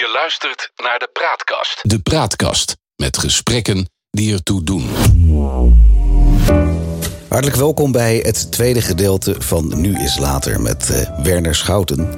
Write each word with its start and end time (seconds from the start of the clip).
Je 0.00 0.10
luistert 0.12 0.70
naar 0.76 0.98
de 0.98 1.10
Praatkast. 1.12 1.78
De 1.82 1.98
Praatkast 1.98 2.76
met 2.96 3.18
gesprekken 3.18 3.90
die 4.10 4.32
ertoe 4.32 4.62
doen. 4.62 4.88
Hartelijk 7.28 7.56
welkom 7.56 7.92
bij 7.92 8.16
het 8.16 8.52
tweede 8.52 8.82
gedeelte 8.82 9.34
van 9.38 9.80
Nu 9.80 9.98
is 9.98 10.18
Later 10.18 10.60
met 10.60 10.88
uh, 10.90 11.22
Werner 11.22 11.54
Schouten. 11.54 12.14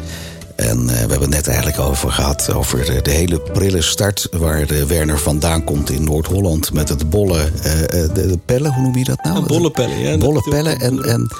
En 0.56 0.78
uh, 0.78 0.86
we 0.86 0.98
hebben 0.98 1.20
het 1.20 1.30
net 1.30 1.48
eigenlijk 1.48 1.78
over 1.78 2.12
gehad, 2.12 2.52
over 2.52 2.84
de, 2.84 3.02
de 3.02 3.10
hele 3.10 3.40
prille 3.40 3.82
start... 3.82 4.28
waar 4.30 4.66
de 4.66 4.86
Werner 4.86 5.18
vandaan 5.18 5.64
komt 5.64 5.90
in 5.90 6.04
Noord-Holland 6.04 6.72
met 6.72 6.88
het 6.88 7.10
bolle... 7.10 7.50
Uh, 7.56 7.62
de, 7.62 8.12
de, 8.12 8.38
pellen, 8.44 8.72
hoe 8.72 8.82
noem 8.82 8.96
je 8.96 9.04
dat 9.04 9.24
nou? 9.24 9.46
Bolle 9.46 9.70
pellen, 9.70 9.98
ja. 9.98 10.16
Bolle 10.16 10.42
pellen 10.42 10.80
en... 10.80 11.02
en 11.02 11.30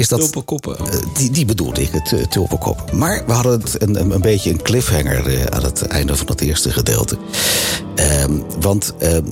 is 0.00 0.08
dat, 0.08 0.18
tulpenkoppen. 0.18 0.76
die, 1.14 1.30
die 1.30 1.44
bedoelde 1.44 1.82
ik, 1.82 1.90
het 1.90 2.12
uh, 2.12 2.22
tulpenkoppen. 2.22 2.98
Maar 2.98 3.22
we 3.26 3.32
hadden 3.32 3.60
het 3.60 3.82
een, 3.82 4.00
een, 4.00 4.10
een 4.10 4.20
beetje 4.20 4.50
een 4.50 4.62
cliffhanger 4.62 5.26
uh, 5.26 5.44
aan 5.44 5.62
het 5.62 5.82
einde 5.82 6.16
van 6.16 6.26
het 6.26 6.40
eerste 6.40 6.70
gedeelte. 6.70 7.18
Um, 8.22 8.44
want, 8.60 8.94
um, 9.02 9.24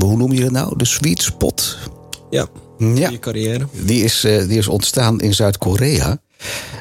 hoe 0.00 0.16
noem 0.16 0.32
je 0.32 0.42
het 0.42 0.52
nou? 0.52 0.76
De 0.76 0.84
sweet 0.84 1.22
spot? 1.22 1.78
Ja, 2.30 2.46
ja. 2.78 3.10
je 3.10 3.18
carrière. 3.18 3.66
Die 3.72 4.04
is, 4.04 4.20
die 4.20 4.58
is 4.58 4.68
ontstaan 4.68 5.20
in 5.20 5.34
Zuid-Korea. 5.34 6.20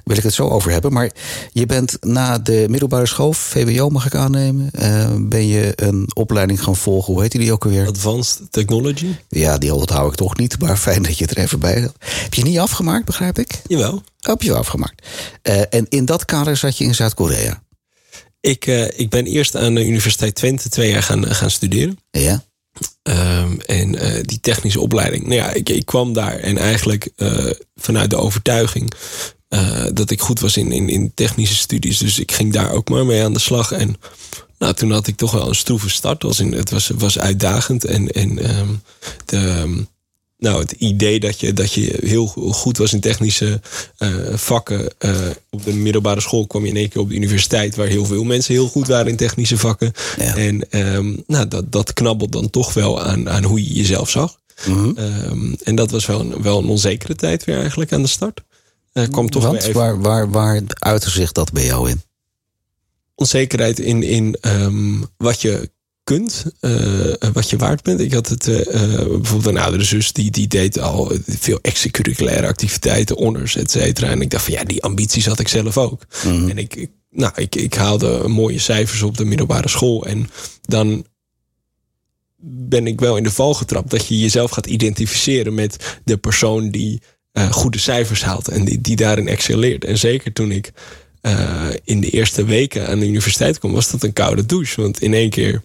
Wil 0.04 0.18
ik 0.18 0.23
het 0.23 0.34
zo 0.34 0.48
over 0.48 0.72
hebben. 0.72 0.94
Maar 0.94 1.12
je 1.52 1.66
bent 1.66 1.98
na 2.00 2.38
de 2.38 2.66
middelbare 2.70 3.05
school, 3.05 3.34
VWO 3.34 3.90
mag 3.90 4.05
ik 4.05 4.16
aannemen, 4.16 4.70
ben 5.30 5.48
je 5.48 5.73
een 5.76 6.09
opleiding 6.14 6.64
gaan 6.64 6.76
volgen. 6.76 7.14
Hoe 7.14 7.22
heet 7.22 7.32
die 7.32 7.52
ook 7.52 7.66
alweer? 7.66 7.88
Advanced 7.88 8.40
Technology. 8.50 9.16
Ja, 9.30 9.58
die 9.58 9.73
onthoud 9.73 10.12
ik 10.12 10.18
toch 10.18 10.38
niet. 10.38 10.59
Maar 10.59 10.78
fijn 10.88 11.04
dat 11.04 11.18
je 11.18 11.23
het 11.23 11.38
er 11.38 11.44
even 11.44 11.59
bij 11.59 11.82
had. 11.82 11.95
Heb 12.00 12.34
je 12.34 12.44
niet 12.44 12.59
afgemaakt, 12.59 13.06
begrijp 13.06 13.40
ik? 13.40 13.62
Jawel. 13.68 14.04
Heb 14.20 14.42
je 14.42 14.50
wel 14.50 14.59
afgemaakt. 14.59 15.08
Uh, 15.44 15.62
en 15.70 15.86
in 15.90 16.06
dat 16.06 16.26
kader 16.26 16.58
zat 16.58 16.78
je 16.78 16.84
in 16.84 16.95
Zuid-Korea? 16.95 17.64
Ik, 18.40 18.68
uh, 18.68 19.00
ik 19.00 19.09
ben 19.09 19.26
eerst 19.26 19.56
aan 19.56 19.76
de 19.76 19.86
Universiteit 19.86 20.36
Twente 20.36 20.70
twee 20.70 20.92
jaar 20.92 21.04
gaan, 21.04 21.36
gaan 21.36 21.52
studeren. 21.52 22.00
Ja. 22.12 22.44
Um, 23.03 23.59
en 23.62 23.94
uh, 23.94 24.23
die 24.23 24.40
technische 24.40 24.80
opleiding. 24.80 25.23
Nou 25.23 25.36
ja, 25.36 25.53
ik, 25.53 25.70
ik 25.70 25.86
kwam 25.86 26.14
daar 26.14 26.36
en 26.36 26.58
eigenlijk 26.58 27.09
vanuit 27.75 28.09
de 28.09 28.16
overtuiging 28.16 28.94
uh, 29.53 29.85
dat 29.94 30.09
ik 30.09 30.21
goed 30.21 30.39
was 30.39 30.57
in, 30.57 30.71
in, 30.71 30.89
in 30.89 31.11
technische 31.13 31.55
studies. 31.55 31.97
Dus 31.97 32.19
ik 32.19 32.31
ging 32.31 32.53
daar 32.53 32.71
ook 32.71 32.89
maar 32.89 33.05
mee 33.05 33.23
aan 33.23 33.33
de 33.33 33.39
slag. 33.39 33.71
En 33.71 33.95
nou, 34.57 34.73
toen 34.73 34.91
had 34.91 35.07
ik 35.07 35.17
toch 35.17 35.31
wel 35.31 35.47
een 35.47 35.55
stroeve 35.55 35.89
start. 35.89 36.23
Was 36.23 36.39
in, 36.39 36.53
het 36.53 36.69
was, 36.69 36.91
was 36.97 37.19
uitdagend. 37.19 37.85
En, 37.85 38.11
en 38.11 38.57
um, 38.59 38.81
de, 39.25 39.85
nou, 40.38 40.59
het 40.61 40.72
idee 40.72 41.19
dat 41.19 41.39
je, 41.39 41.53
dat 41.53 41.73
je 41.73 41.97
heel 42.02 42.27
goed 42.27 42.77
was 42.77 42.94
in 42.94 42.99
technische 42.99 43.61
uh, 43.99 44.09
vakken. 44.33 44.94
Uh, 44.99 45.16
op 45.49 45.63
de 45.63 45.73
middelbare 45.73 46.22
school 46.22 46.47
kwam 46.47 46.63
je 46.63 46.69
in 46.69 46.77
één 46.77 46.89
keer 46.89 47.02
op 47.02 47.09
de 47.09 47.16
universiteit... 47.16 47.75
waar 47.75 47.88
heel 47.88 48.05
veel 48.05 48.23
mensen 48.23 48.53
heel 48.53 48.67
goed 48.67 48.88
waren 48.88 49.07
in 49.07 49.16
technische 49.16 49.57
vakken. 49.57 49.91
Ja. 50.17 50.35
En 50.35 50.79
um, 50.95 51.23
nou, 51.27 51.47
dat, 51.47 51.72
dat 51.72 51.94
knabbelt 51.94 52.31
dan 52.31 52.49
toch 52.49 52.73
wel 52.73 53.02
aan, 53.02 53.29
aan 53.29 53.44
hoe 53.44 53.63
je 53.63 53.73
jezelf 53.73 54.09
zag. 54.09 54.39
Mm 54.66 54.73
-hmm. 54.73 54.97
um, 54.97 55.55
en 55.63 55.75
dat 55.75 55.91
was 55.91 56.05
wel 56.05 56.19
een, 56.19 56.41
wel 56.41 56.57
een 56.57 56.69
onzekere 56.69 57.16
tijd 57.16 57.44
weer 57.44 57.59
eigenlijk 57.59 57.94
aan 57.94 58.02
de 58.02 58.07
start. 58.07 58.41
Uh, 58.94 59.08
kwam 59.08 59.30
toch 59.30 59.44
Want 59.44 59.61
even... 59.61 59.73
waar, 59.73 60.02
waar, 60.02 60.30
waar 60.30 60.61
uitte 60.67 61.09
zich 61.09 61.31
dat 61.31 61.52
bij 61.52 61.66
jou 61.66 61.89
in? 61.89 62.02
Onzekerheid 63.16 63.80
in, 63.80 64.03
in 64.03 64.38
um, 64.42 65.06
wat 65.17 65.42
je 65.42 65.72
kunt, 66.03 66.45
uh, 66.61 67.14
wat 67.34 67.50
je 67.50 67.58
waard 67.58 67.84
bent. 67.84 68.00
Ik 68.00 68.14
had 68.14 68.28
het 68.28 68.47
uh, 68.47 68.66
bijvoorbeeld 68.66 69.45
een 69.45 69.58
oudere 69.58 69.84
zus 69.84 70.14
die, 70.14 70.31
die 70.31 70.47
deed 70.47 70.80
al 70.80 71.12
veel 71.25 71.59
extracurriculaire 71.62 72.47
activiteiten, 72.47 73.16
honors, 73.16 73.56
et 73.56 73.72
cetera. 73.72 74.09
En 74.09 74.22
ik 74.22 74.30
dacht 74.30 74.44
van 74.44 74.53
ja, 74.53 74.64
die 74.64 74.84
ambities 74.84 75.25
had 75.25 75.39
ik 75.39 75.47
zelf 75.47 75.78
ook. 75.78 76.02
Mhm. 76.23 76.34
Mm 76.34 76.39
-hmm. 76.39 76.50
En 76.50 76.58
ik, 76.58 76.75
ik, 76.75 76.92
nou, 77.09 77.34
ik, 77.36 77.56
ik 77.56 77.73
haalde 77.73 78.28
mooie 78.28 78.59
cijfers 78.59 79.02
op 79.02 79.17
de 79.17 79.25
middelbare 79.25 79.69
school. 79.69 80.06
En 80.06 80.30
dan 80.62 81.06
ben 82.44 82.88
ik 82.88 83.00
wel 83.00 83.17
in 83.17 83.23
de 83.23 83.31
val 83.31 83.53
getrapt 83.53 83.92
dat 83.92 84.08
je 84.08 84.19
jezelf 84.19 84.52
gaat 84.52 84.67
identificeren 84.67 85.53
met 85.53 86.00
de 86.03 86.17
persoon 86.17 86.69
die 86.69 87.02
uh, 87.34 87.52
goede 87.52 87.80
cijfers 87.80 88.24
haalt 88.24 88.47
en 88.47 88.66
die, 88.66 88.81
die 88.81 88.96
daarin 88.96 89.28
excelleert. 89.28 89.86
En 89.86 89.97
zeker 89.97 90.34
toen 90.34 90.52
ik 90.52 90.72
uh, 91.22 91.68
in 91.84 92.02
de 92.02 92.09
eerste 92.09 92.46
weken 92.46 92.88
aan 92.88 93.00
de 93.00 93.08
universiteit 93.08 93.59
kwam, 93.59 93.72
was 93.72 93.92
dat 93.92 94.03
een 94.03 94.14
koude 94.14 94.46
douche. 94.46 94.81
Want 94.81 95.02
in 95.02 95.14
één 95.14 95.30
keer 95.30 95.64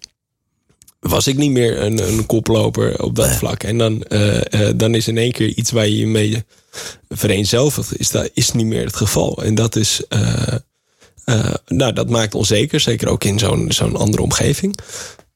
was 1.00 1.26
ik 1.26 1.36
niet 1.36 1.50
meer 1.50 1.80
een, 1.80 2.08
een 2.08 2.26
koploper 2.26 3.02
op 3.02 3.14
dat 3.16 3.36
vlak. 3.36 3.62
En 3.62 3.78
dan, 3.78 4.04
uh, 4.08 4.40
dan 4.76 4.94
is 4.94 5.08
in 5.08 5.18
één 5.18 5.32
keer 5.32 5.48
iets 5.48 5.70
waar 5.70 5.86
je 5.86 5.96
je 5.96 6.06
mee 6.06 6.44
vereenzelvigt, 7.08 7.98
is 7.98 8.10
dat 8.10 8.30
is 8.34 8.52
niet 8.52 8.66
meer 8.66 8.84
het 8.84 8.96
geval. 8.96 9.42
En 9.42 9.54
dat 9.54 9.76
is. 9.76 10.02
nou, 11.66 11.92
dat 11.92 12.10
maakt 12.10 12.34
onzeker, 12.34 12.80
zeker 12.80 13.08
ook 13.08 13.24
in 13.24 13.38
zo'n 13.38 13.72
zo'n 13.72 13.96
andere 13.96 14.22
omgeving. 14.22 14.78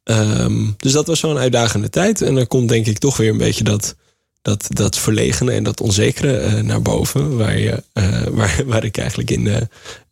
Um, 0.05 0.75
dus 0.77 0.93
dat 0.93 1.07
was 1.07 1.19
zo'n 1.19 1.39
uitdagende 1.39 1.91
tijd. 1.91 2.23
En 2.23 2.35
dan 2.35 2.47
komt 2.47 2.69
denk 2.69 2.87
ik 2.87 2.99
toch 2.99 3.17
weer 3.17 3.31
een 3.31 3.39
beetje 3.39 3.65
dat 3.65 3.95
dat, 4.43 4.67
dat 4.69 4.99
verlegene 4.99 5.53
en 5.53 5.63
dat 5.63 5.81
onzekere 5.81 6.45
uh, 6.45 6.63
naar 6.63 6.83
boven. 6.83 7.37
Waar, 7.37 7.59
je, 7.59 7.83
uh, 7.95 8.23
waar, 8.39 8.63
waar 8.67 8.85
ik 8.85 8.99
eigenlijk 8.99 9.31
in 9.31 9.45
de, 9.45 9.69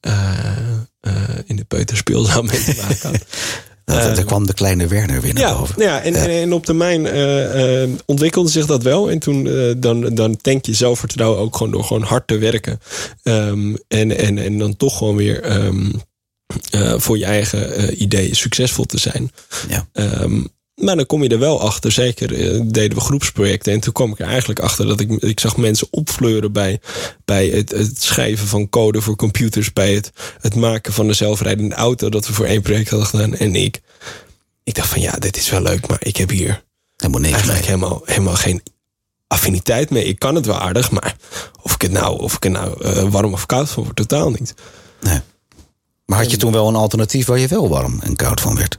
uh, 0.07 1.17
in 1.45 1.57
de 1.57 1.65
peuterspeelzaal 1.65 2.43
mee 2.43 2.65
te 2.65 2.75
maken 2.77 3.11
had. 3.11 3.25
Nou, 3.89 4.15
daar 4.15 4.25
kwam 4.25 4.47
de 4.47 4.55
kleine 4.55 4.87
Werner 4.87 5.21
weer 5.21 5.35
naar 5.35 5.43
ja, 5.43 5.59
boven. 5.59 5.83
Ja, 5.83 6.03
en, 6.03 6.15
en, 6.15 6.31
en 6.31 6.53
op 6.53 6.65
termijn 6.65 7.07
ontwikkelde 8.07 8.51
zich 8.51 8.67
dat 8.67 8.83
wel. 8.83 9.11
En 9.11 9.19
toen 9.19 9.49
dan, 9.81 10.15
dan 10.15 10.37
tank 10.37 10.67
je 10.67 10.75
zelfvertrouwen 10.75 11.41
ook 11.41 11.57
gewoon 11.57 11.73
door 11.73 11.85
gewoon 11.85 12.03
hard 12.03 12.27
te 12.27 12.39
werken. 12.39 12.81
Um, 13.23 13.79
en, 13.89 14.17
en, 14.17 14.39
en 14.39 14.59
dan 14.59 14.77
toch 14.77 14.99
gewoon 14.99 15.17
weer 15.17 15.63
um, 15.63 16.03
voor 17.01 17.19
je 17.19 17.25
eigen 17.25 18.03
ideeën 18.03 18.37
succesvol 18.37 18.85
te 18.85 18.99
zijn. 18.99 19.31
Ja. 19.69 19.89
Um, 19.93 20.49
maar 20.79 20.97
dan 20.97 21.07
kom 21.07 21.23
je 21.23 21.29
er 21.29 21.39
wel 21.39 21.61
achter, 21.61 21.93
zeker 21.93 22.33
uh, 22.33 22.63
deden 22.67 22.99
we 22.99 23.05
groepsprojecten. 23.05 23.73
En 23.73 23.81
toen 23.81 23.93
kwam 23.93 24.13
ik 24.13 24.19
er 24.19 24.27
eigenlijk 24.27 24.61
achter 24.61 24.87
dat 24.87 25.01
ik, 25.01 25.11
ik 25.11 25.41
zag 25.41 25.57
mensen 25.57 25.89
opfleuren 25.91 26.53
bij, 26.53 26.81
bij 27.25 27.47
het, 27.47 27.71
het 27.71 28.03
schrijven 28.03 28.47
van 28.47 28.69
code 28.69 29.01
voor 29.01 29.17
computers, 29.17 29.73
bij 29.73 29.95
het, 29.95 30.11
het 30.41 30.55
maken 30.55 30.93
van 30.93 31.09
een 31.09 31.15
zelfrijdende 31.15 31.75
auto 31.75 32.09
dat 32.09 32.27
we 32.27 32.33
voor 32.33 32.47
één 32.47 32.63
project 32.63 32.91
hadden 32.91 33.09
gedaan. 33.09 33.35
En 33.35 33.55
ik, 33.55 33.81
ik 34.65 34.75
dacht 34.75 34.89
van 34.89 35.01
ja, 35.01 35.13
dit 35.13 35.37
is 35.37 35.51
wel 35.51 35.63
leuk, 35.63 35.89
maar 35.89 35.99
ik 36.01 36.17
heb 36.17 36.31
hier 36.31 36.65
helemaal, 36.97 37.21
niks 37.21 37.35
eigenlijk 37.35 37.67
mee. 37.67 37.75
helemaal, 37.77 38.03
helemaal 38.05 38.37
geen 38.37 38.63
affiniteit 39.27 39.91
mee. 39.91 40.05
Ik 40.05 40.19
kan 40.19 40.35
het 40.35 40.47
wel 40.47 40.59
aardig, 40.59 40.91
maar 40.91 41.17
of 41.63 41.75
ik 41.75 41.83
het 41.83 41.93
nou, 41.93 42.19
of 42.19 42.35
ik 42.35 42.45
er 42.45 42.51
nou 42.51 42.85
uh, 42.85 43.03
warm 43.03 43.33
of 43.33 43.47
koud 43.47 43.69
van 43.69 43.83
word, 43.83 43.97
totaal 43.97 44.31
niet. 44.31 44.55
Nee. 45.01 45.21
Maar 46.05 46.19
had 46.19 46.31
je 46.31 46.37
toen 46.37 46.53
wel 46.53 46.69
een 46.69 46.75
alternatief 46.75 47.27
waar 47.27 47.39
je 47.39 47.49
wel 47.49 47.69
warm 47.69 48.01
en 48.01 48.17
koud 48.17 48.41
van 48.41 48.57
werd? 48.57 48.79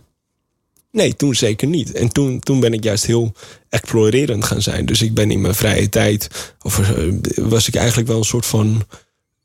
Nee, 0.92 1.16
toen 1.16 1.36
zeker 1.36 1.68
niet. 1.68 1.92
En 1.92 2.10
toen, 2.10 2.40
toen 2.40 2.60
ben 2.60 2.74
ik 2.74 2.84
juist 2.84 3.06
heel 3.06 3.34
explorerend 3.70 4.44
gaan 4.44 4.62
zijn. 4.62 4.86
Dus 4.86 5.02
ik 5.02 5.14
ben 5.14 5.32
in 5.32 5.42
mijn 5.42 5.56
vrije 5.56 5.90
tijd, 5.90 6.54
of 6.62 6.78
was 7.36 7.68
ik 7.68 7.76
eigenlijk 7.76 8.08
wel 8.08 8.18
een 8.18 8.24
soort 8.24 8.46
van. 8.46 8.86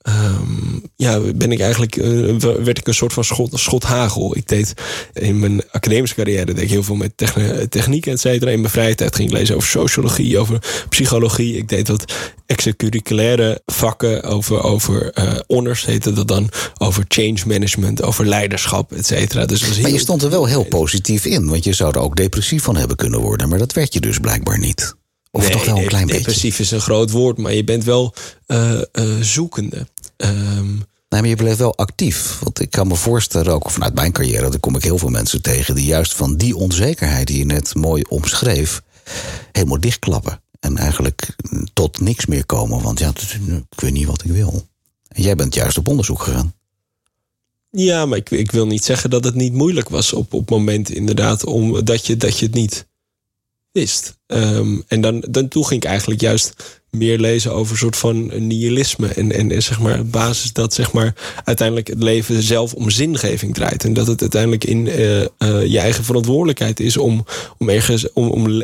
Um, 0.09 0.83
ja, 0.97 1.21
ben 1.35 1.53
ik 1.53 1.61
eigenlijk, 1.61 1.97
uh, 1.97 2.37
werd 2.39 2.79
ik 2.79 2.87
een 2.87 2.95
soort 2.95 3.13
van 3.13 3.25
schot, 3.25 3.51
schot 3.55 3.83
hagel. 3.83 4.37
Ik 4.37 4.49
deed 4.49 4.75
in 5.13 5.39
mijn 5.39 5.71
academische 5.71 6.15
carrière 6.15 6.45
deed 6.45 6.61
ik 6.61 6.71
heel 6.71 6.83
veel 6.83 6.95
met 6.95 7.17
techne, 7.17 7.69
techniek, 7.69 8.07
et 8.07 8.21
cetera. 8.21 8.51
In 8.51 8.61
mijn 8.61 8.73
vrije 8.73 8.95
tijd 8.95 9.17
ging 9.17 9.31
ik 9.31 9.37
lezen 9.37 9.57
over 9.57 9.69
sociologie, 9.69 10.39
over 10.39 10.87
psychologie. 10.89 11.57
Ik 11.57 11.69
deed 11.69 11.89
wat 11.89 12.13
extracurriculaire 12.47 13.63
vakken 13.67 14.23
over, 14.23 14.63
over 14.63 15.19
uh, 15.19 15.33
honors, 15.47 15.85
heette 15.85 16.13
dat 16.13 16.29
dan, 16.29 16.51
over 16.79 17.05
change 17.09 17.39
management, 17.47 18.03
over 18.03 18.27
leiderschap, 18.27 18.93
et 18.93 19.07
cetera. 19.07 19.47
Dus 19.47 19.81
maar 19.81 19.91
je 19.91 19.99
stond 19.99 20.23
er 20.23 20.31
wel 20.31 20.47
heel 20.47 20.65
positief 20.65 21.25
in, 21.25 21.49
want 21.49 21.65
je 21.65 21.73
zou 21.73 21.95
er 21.95 22.01
ook 22.01 22.17
depressief 22.17 22.63
van 22.63 22.77
hebben 22.77 22.97
kunnen 22.97 23.21
worden. 23.21 23.49
Maar 23.49 23.59
dat 23.59 23.73
werd 23.73 23.95
je 23.95 24.01
dus 24.01 24.19
blijkbaar 24.19 24.59
niet. 24.59 24.95
Of 25.31 25.43
nee, 25.43 25.51
toch 25.51 25.65
wel 25.65 25.77
een 25.77 25.87
klein 25.87 26.07
depressief 26.07 26.43
beetje? 26.43 26.63
is 26.63 26.71
een 26.71 26.81
groot 26.81 27.11
woord, 27.11 27.39
maar 27.39 27.55
je 27.55 27.65
bent 27.65 27.85
wel 27.85 28.15
uh, 28.47 28.73
uh, 28.73 29.21
zoekende. 29.21 29.87
Um, 30.17 30.67
nee, 31.09 31.21
maar 31.21 31.27
je 31.27 31.37
bleef 31.37 31.57
wel 31.57 31.77
actief. 31.77 32.39
Want 32.39 32.61
ik 32.61 32.71
kan 32.71 32.87
me 32.87 32.95
voorstellen, 32.95 33.53
ook 33.53 33.71
vanuit 33.71 33.95
mijn 33.95 34.13
carrière, 34.13 34.51
daar 34.51 34.61
kom 34.61 34.77
ik 34.77 34.83
heel 34.83 34.99
veel 34.99 35.09
mensen 35.09 35.43
tegen 35.43 35.75
die 35.75 35.87
juist 35.87 36.15
van 36.15 36.37
die 36.37 36.57
onzekerheid 36.57 37.27
die 37.27 37.39
je 37.39 37.45
net 37.45 37.75
mooi 37.75 38.03
omschreef, 38.09 38.83
helemaal 39.53 39.81
dichtklappen. 39.81 40.43
En 40.61 40.77
eigenlijk 40.77 41.37
tot 41.73 42.01
niks 42.01 42.27
meer 42.27 42.47
komen. 42.47 42.83
Want 42.83 42.99
ja, 42.99 43.13
ik 43.71 43.81
weet 43.81 43.93
niet 43.93 44.07
wat 44.07 44.25
ik 44.25 44.31
wil. 44.31 44.67
En 45.09 45.23
jij 45.23 45.35
bent 45.35 45.55
juist 45.55 45.79
op 45.79 45.89
onderzoek 45.89 46.23
gegaan. 46.23 46.55
Ja, 47.71 48.07
maar 48.07 48.19
ik, 48.19 48.31
ik 48.31 48.51
wil 48.51 48.67
niet 48.67 48.85
zeggen 48.85 49.11
dat 49.11 49.25
het 49.25 49.35
niet 49.35 49.53
moeilijk 49.53 49.89
was 49.89 50.13
op, 50.13 50.35
op 50.35 50.51
moment 50.51 50.91
inderdaad, 50.91 51.45
om, 51.45 51.85
dat, 51.85 52.07
je, 52.07 52.17
dat 52.17 52.39
je 52.39 52.47
het 52.47 52.55
niet 52.55 52.87
wist. 53.75 54.19
Um, 54.27 54.85
en 54.89 55.01
dan, 55.01 55.25
dan 55.31 55.49
toen 55.49 55.67
ging 55.67 55.83
ik 55.83 55.89
eigenlijk 55.89 56.21
juist 56.21 56.55
meer 56.91 57.19
lezen 57.19 57.53
over 57.53 57.73
een 57.73 57.79
soort 57.79 57.97
van 57.97 58.47
nihilisme. 58.47 59.07
En, 59.09 59.33
en, 59.33 59.51
en 59.51 59.63
zeg 59.63 59.81
maar, 59.81 60.07
basis 60.07 60.53
dat 60.53 60.75
zeg 60.75 60.93
maar, 60.93 61.15
uiteindelijk 61.45 61.87
het 61.89 62.03
leven 62.03 62.43
zelf 62.43 62.75
om 62.75 62.91
zingeving 62.91 63.55
draait. 63.55 63.85
En 63.85 63.93
dat 63.93 64.07
het 64.07 64.21
uiteindelijk 64.21 64.65
in 64.65 64.87
uh, 64.87 65.21
uh, 65.21 65.27
je 65.67 65.79
eigen 65.79 66.05
verantwoordelijkheid 66.05 66.81
is 66.81 66.97
om, 66.97 67.25
om 67.59 67.69
ergens 67.69 68.13
om, 68.13 68.29
om 68.29 68.63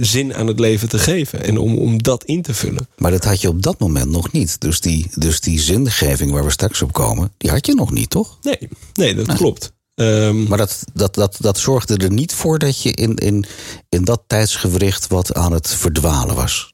zin 0.00 0.34
aan 0.34 0.46
het 0.46 0.58
leven 0.58 0.88
te 0.88 0.98
geven. 0.98 1.44
En 1.44 1.58
om, 1.58 1.78
om 1.78 2.02
dat 2.02 2.24
in 2.24 2.42
te 2.42 2.54
vullen. 2.54 2.88
Maar 2.96 3.10
dat 3.10 3.24
had 3.24 3.40
je 3.40 3.48
op 3.48 3.62
dat 3.62 3.78
moment 3.78 4.10
nog 4.10 4.32
niet. 4.32 4.60
Dus 4.60 4.80
die, 4.80 5.06
dus 5.14 5.40
die 5.40 5.60
zingeving 5.60 6.30
waar 6.30 6.44
we 6.44 6.50
straks 6.50 6.82
op 6.82 6.92
komen, 6.92 7.32
die 7.36 7.50
had 7.50 7.66
je 7.66 7.74
nog 7.74 7.90
niet, 7.90 8.10
toch? 8.10 8.38
Nee, 8.42 8.68
nee 8.94 9.14
dat 9.14 9.26
Nee. 9.26 9.36
klopt. 9.36 9.72
Ehm, 9.94 10.42
Maar 10.48 10.58
dat, 10.58 10.84
dat, 10.94 11.14
dat, 11.14 11.36
dat 11.40 11.58
zorgde 11.58 11.96
er 11.96 12.12
niet 12.12 12.34
voor 12.34 12.58
dat 12.58 12.82
je 12.82 12.90
in, 12.92 13.14
in, 13.16 13.44
in 13.88 14.04
dat 14.04 14.22
tijdsgewricht 14.26 15.06
wat 15.06 15.34
aan 15.34 15.52
het 15.52 15.68
verdwalen 15.68 16.34
was. 16.34 16.70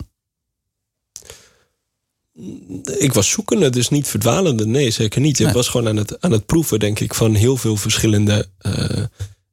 ik 2.98 3.12
was 3.12 3.30
zoekende, 3.30 3.70
dus 3.70 3.88
niet 3.88 4.08
verdwalende. 4.08 4.66
Nee, 4.66 4.90
zeker 4.90 5.20
niet. 5.20 5.38
Ik 5.38 5.44
Nee. 5.44 5.54
was 5.54 5.68
gewoon 5.68 5.88
aan 5.88 5.96
het, 5.96 6.20
aan 6.20 6.32
het 6.32 6.46
proeven, 6.46 6.78
denk 6.78 7.00
ik, 7.00 7.14
van 7.14 7.34
heel 7.34 7.56
veel 7.56 7.76
verschillende 7.76 8.48
eh, 8.58 9.04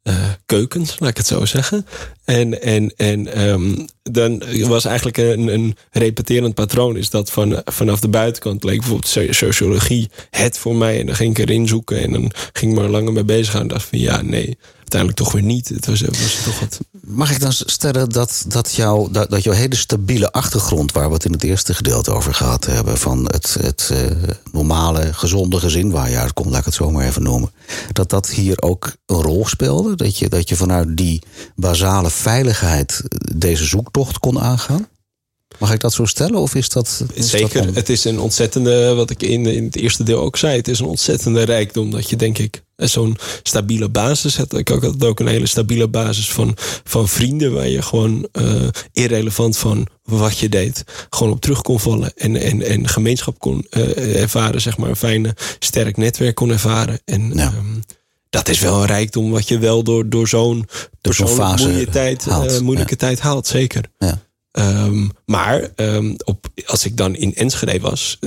eh, 0.06 0.30
keukens, 0.46 1.00
laat 1.00 1.10
ik 1.10 1.18
het 1.18 1.28
zo 1.28 1.46
zeggen. 1.46 1.86
En, 2.24 2.62
en, 2.62 2.94
en 2.96 3.34
ehm, 3.34 3.86
dan 4.04 4.44
was 4.68 4.86
eigenlijk 4.86 5.18
een, 5.18 5.48
een 5.48 5.76
repeterend 5.92 6.54
patroon, 6.54 6.98
is 6.98 7.10
dat 7.10 7.32
van, 7.32 7.62
vanaf 7.66 8.00
de 8.00 8.08
buitenkant 8.08 8.64
leek 8.64 8.80
bijvoorbeeld 8.80 9.08
so- 9.08 9.32
sociologie 9.32 10.10
het 10.30 10.58
voor 10.58 10.76
mij. 10.76 11.00
En 11.00 11.06
dan 11.06 11.16
ging 11.16 11.38
ik 11.38 11.50
erin 11.50 11.68
zoeken 11.68 11.98
en 11.98 12.12
dan 12.12 12.32
ging 12.54 12.72
ik 12.72 12.78
maar 12.80 12.90
langer 12.90 13.14
mee 13.14 13.24
bezig 13.24 13.52
gaan. 13.52 13.62
En 13.62 13.68
dacht 13.68 13.86
van 13.86 14.00
ja, 14.00 14.22
nee, 14.22 14.58
uiteindelijk 14.78 15.20
toch 15.20 15.32
weer 15.32 15.44
niet. 15.44 15.70
Het 15.70 15.86
was, 15.86 16.00
het 16.00 16.22
was 16.22 16.44
toch 16.44 16.60
wat. 16.60 16.80
Mag 17.08 17.32
ik 17.32 17.40
dan 17.40 17.54
stellen 17.54 18.10
dat, 18.10 18.46
dat, 18.48 18.74
jouw, 18.74 19.10
dat, 19.12 19.30
dat 19.30 19.44
jouw 19.44 19.54
hele 19.54 19.76
stabiele 19.76 20.32
achtergrond, 20.32 20.92
waar 20.92 21.08
we 21.08 21.14
het 21.14 21.26
in 21.26 21.32
het 21.32 21.44
eerste 21.44 21.74
gedeelte 21.74 22.12
over 22.12 22.34
gehad 22.34 22.66
hebben, 22.66 22.98
van 22.98 23.26
het, 23.26 23.58
het 23.60 23.90
eh, 23.92 24.12
normale, 24.52 25.14
gezonde 25.14 25.60
gezin 25.60 25.92
waar 25.92 26.10
je 26.10 26.18
uitkomt, 26.18 26.50
laat 26.50 26.60
ik 26.60 26.66
het 26.66 26.74
zo 26.74 26.92
maar 26.92 27.06
even 27.06 27.24
noemen, 27.24 27.52
dat 27.92 28.10
dat 28.10 28.30
hier 28.30 28.62
ook 28.62 28.96
een 29.06 29.22
rol 29.22 29.48
speelde? 29.48 29.96
Dat 29.96 30.18
je, 30.18 30.30
dat 30.30 30.50
je 30.50 30.56
vanuit 30.56 30.98
die 30.98 31.22
basale 31.56 32.10
veiligheid 32.10 33.04
deze 33.36 33.66
zoektocht 33.66 34.20
kon 34.20 34.40
aangaan? 34.40 34.88
Mag 35.60 35.74
ik 35.74 35.80
dat 35.80 35.94
zo 35.94 36.06
stellen? 36.06 36.40
Of 36.40 36.56
is 36.56 36.70
dat. 36.70 37.04
is 37.14 37.30
Zeker, 37.30 37.76
het 37.76 37.90
is 37.90 38.04
een 38.04 38.20
ontzettende, 38.20 38.94
wat 38.94 39.10
ik 39.10 39.24
in, 39.24 39.46
in 39.46 39.64
het 39.64 39.76
eerste 39.76 40.04
deel 40.04 40.20
ook 40.20 40.38
zei, 40.38 40.58
het 40.58 40.68
is 40.68 40.80
een 40.80 40.86
ontzettende 40.86 41.44
rijkdom 41.44 41.92
dat 41.92 42.10
je 42.10 42.16
denk 42.16 42.38
ik 42.38 42.64
zo'n 42.76 43.18
stabiele 43.44 43.90
basis 43.90 44.38
hebt. 44.38 44.54
Ik 44.58 44.68
had 44.68 45.04
ook 45.06 45.20
een 45.20 45.28
hele 45.28 45.46
stabiele 45.48 45.88
basis 45.88 46.32
van, 46.32 46.58
van 46.84 47.08
vrienden 47.08 47.54
waar 47.54 47.68
je 47.68 47.82
gewoon 47.82 48.28
eh, 48.32 48.68
irrelevant 48.92 49.58
van 49.58 49.88
wat 50.04 50.38
je 50.38 50.50
deed, 50.50 50.84
gewoon 51.10 51.34
op 51.34 51.42
terug 51.42 51.62
kon 51.62 51.80
vallen 51.80 52.14
en, 52.16 52.36
en, 52.36 52.62
en 52.62 52.88
gemeenschap 52.88 53.40
kon 53.40 53.66
eh, 53.70 54.22
ervaren, 54.22 54.62
zeg 54.62 54.78
maar, 54.78 54.90
een 54.90 54.96
fijne, 54.96 55.36
sterk 55.60 55.98
netwerk 55.98 56.36
kon 56.36 56.50
ervaren. 56.50 57.00
En 57.06 57.32
Ja. 57.34 57.44
ehm, 57.44 57.80
dat 58.30 58.48
is 58.50 58.60
wel 58.60 58.80
een 58.80 58.86
rijkdom 58.88 59.32
wat 59.32 59.48
je 59.48 59.58
wel 59.60 59.84
door, 59.84 60.10
door 60.10 60.28
zo'n 60.28 60.68
persoonlijk 61.02 61.40
fase 61.40 61.64
moeilijke 61.64 61.92
tijd, 61.92 62.26
eh, 62.28 62.34
haalt, 62.34 62.62
moeilijke 62.62 62.96
tijd 62.96 63.20
haalt, 63.20 63.48
zeker. 63.48 63.84
Ja. 63.98 64.22
Ehm, 64.52 65.08
maar 65.26 65.70
ehm, 65.76 66.14
op, 66.24 66.48
als 66.66 66.86
ik 66.86 66.98
dan 66.98 67.16
in 67.16 67.36
Enschede 67.36 67.80
was, 67.80 68.20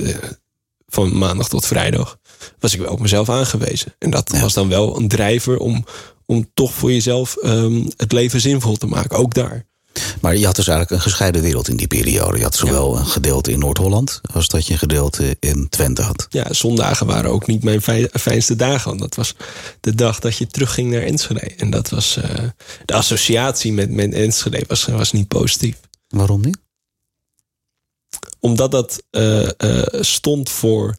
van 0.87 1.17
maandag 1.17 1.49
tot 1.49 1.65
vrijdag, 1.65 2.18
was 2.59 2.73
ik 2.73 2.79
wel 2.79 2.91
op 2.91 2.99
mezelf 2.99 3.29
aangewezen. 3.29 3.95
En 3.99 4.09
dat 4.09 4.29
Ja. 4.33 4.39
was 4.41 4.53
dan 4.53 4.69
wel 4.69 4.97
een 4.97 5.07
drijver 5.07 5.57
om, 5.57 5.85
om 6.25 6.49
toch 6.53 6.73
voor 6.73 6.91
jezelf 6.91 7.35
ehm, 7.35 7.85
het 7.97 8.11
leven 8.11 8.41
zinvol 8.41 8.75
te 8.75 8.85
maken. 8.87 9.17
Ook 9.17 9.33
daar. 9.33 9.67
Maar 10.21 10.35
je 10.37 10.45
had 10.45 10.55
dus 10.55 10.67
eigenlijk 10.67 10.97
een 10.97 11.09
gescheiden 11.09 11.41
wereld 11.41 11.67
in 11.67 11.77
die 11.77 11.87
periode. 11.87 12.37
Je 12.37 12.43
had 12.43 12.55
zowel 12.55 12.97
een 12.97 13.05
gedeelte 13.05 13.51
in 13.51 13.59
Noord-Holland 13.59 14.21
als 14.33 14.47
dat 14.47 14.65
je 14.67 14.73
een 14.73 14.79
gedeelte 14.79 15.37
in 15.39 15.69
Twente 15.69 16.01
had. 16.01 16.27
Ja, 16.29 16.53
zondagen 16.53 17.05
waren 17.07 17.31
ook 17.31 17.47
niet 17.47 17.63
mijn 17.63 17.81
fijn- 17.81 18.09
fijnste 18.13 18.55
dagen. 18.55 18.87
Want 18.89 18.99
dat 19.01 19.15
was 19.15 19.35
de 19.79 19.95
dag 19.95 20.19
dat 20.19 20.37
je 20.37 20.47
terugging 20.47 20.91
naar 20.91 21.01
Enschede. 21.01 21.39
En 21.39 21.69
dat 21.69 21.89
was 21.89 22.15
eh, 22.17 22.43
de 22.85 22.93
associatie 22.93 23.73
met, 23.73 23.89
met 23.91 24.13
Enschede 24.13 24.63
was, 24.67 24.85
was 24.85 25.11
niet 25.11 25.27
positief. 25.27 25.75
Waarom 26.07 26.41
niet? 26.41 26.57
omdat 28.39 28.71
dat 28.71 29.03
eh, 29.09 29.49
eh, 29.57 30.01
stond 30.01 30.49
voor 30.49 30.95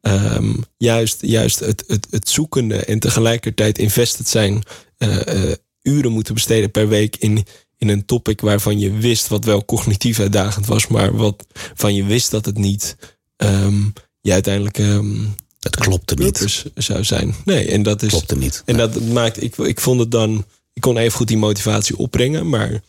ehm, 0.00 0.54
juist, 0.76 1.18
juist 1.20 1.58
het, 1.58 1.84
het, 1.86 2.06
het 2.10 2.28
zoekende 2.28 2.76
en 2.76 2.98
tegelijkertijd 2.98 3.78
invested 3.78 4.28
zijn, 4.28 4.62
eh, 4.96 5.50
eh, 5.50 5.56
uren 5.82 6.12
moeten 6.12 6.34
besteden 6.34 6.70
per 6.70 6.88
week 6.88 7.16
in, 7.16 7.44
in 7.76 7.88
een 7.88 8.04
topic 8.04 8.40
waarvan 8.40 8.78
je 8.78 8.90
wist 8.90 9.28
wat 9.28 9.44
wel 9.44 9.64
cognitief 9.64 10.20
uitdagend 10.20 10.66
was, 10.66 10.86
maar 10.86 11.16
wat 11.16 11.46
van 11.74 11.94
je 11.94 12.04
wist 12.04 12.30
dat 12.30 12.44
het 12.44 12.58
niet 12.58 12.96
ehm, 13.36 13.80
je 14.20 14.32
uiteindelijk 14.32 14.78
ehm 14.78 15.16
Het 15.60 15.76
klopte 15.76 16.14
niet. 16.14 16.64
zou 16.74 17.04
zijn. 17.04 17.34
Nee, 17.44 17.70
en 17.70 17.82
dat 17.82 18.02
is. 18.02 18.08
Klopte 18.08 18.36
niet. 18.36 18.62
En 18.64 18.76
dat 18.76 19.00
maakt, 19.00 19.42
ik, 19.42 19.56
ik 19.56 19.80
vond 19.80 20.00
het 20.00 20.10
dan, 20.10 20.44
ik 20.72 20.82
kon 20.82 20.96
even 20.96 21.16
goed 21.16 21.28
die 21.28 21.36
motivatie 21.36 21.96
opbrengen, 21.96 22.48
maar 22.48 22.82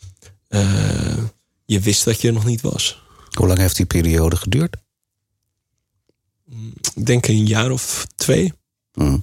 eh, 0.47 1.17
je 1.65 1.79
wist 1.79 2.05
dat 2.05 2.21
je 2.21 2.27
er 2.27 2.33
nog 2.33 2.45
niet 2.45 2.61
was. 2.61 3.01
Hoe 3.31 3.47
lang 3.47 3.59
heeft 3.59 3.75
die 3.75 3.85
periode 3.85 4.35
geduurd? 4.35 4.75
Ik 6.95 7.05
denk 7.05 7.27
een 7.27 7.45
jaar 7.45 7.71
of 7.71 8.07
twee. 8.15 8.53
Hm. 8.93 9.17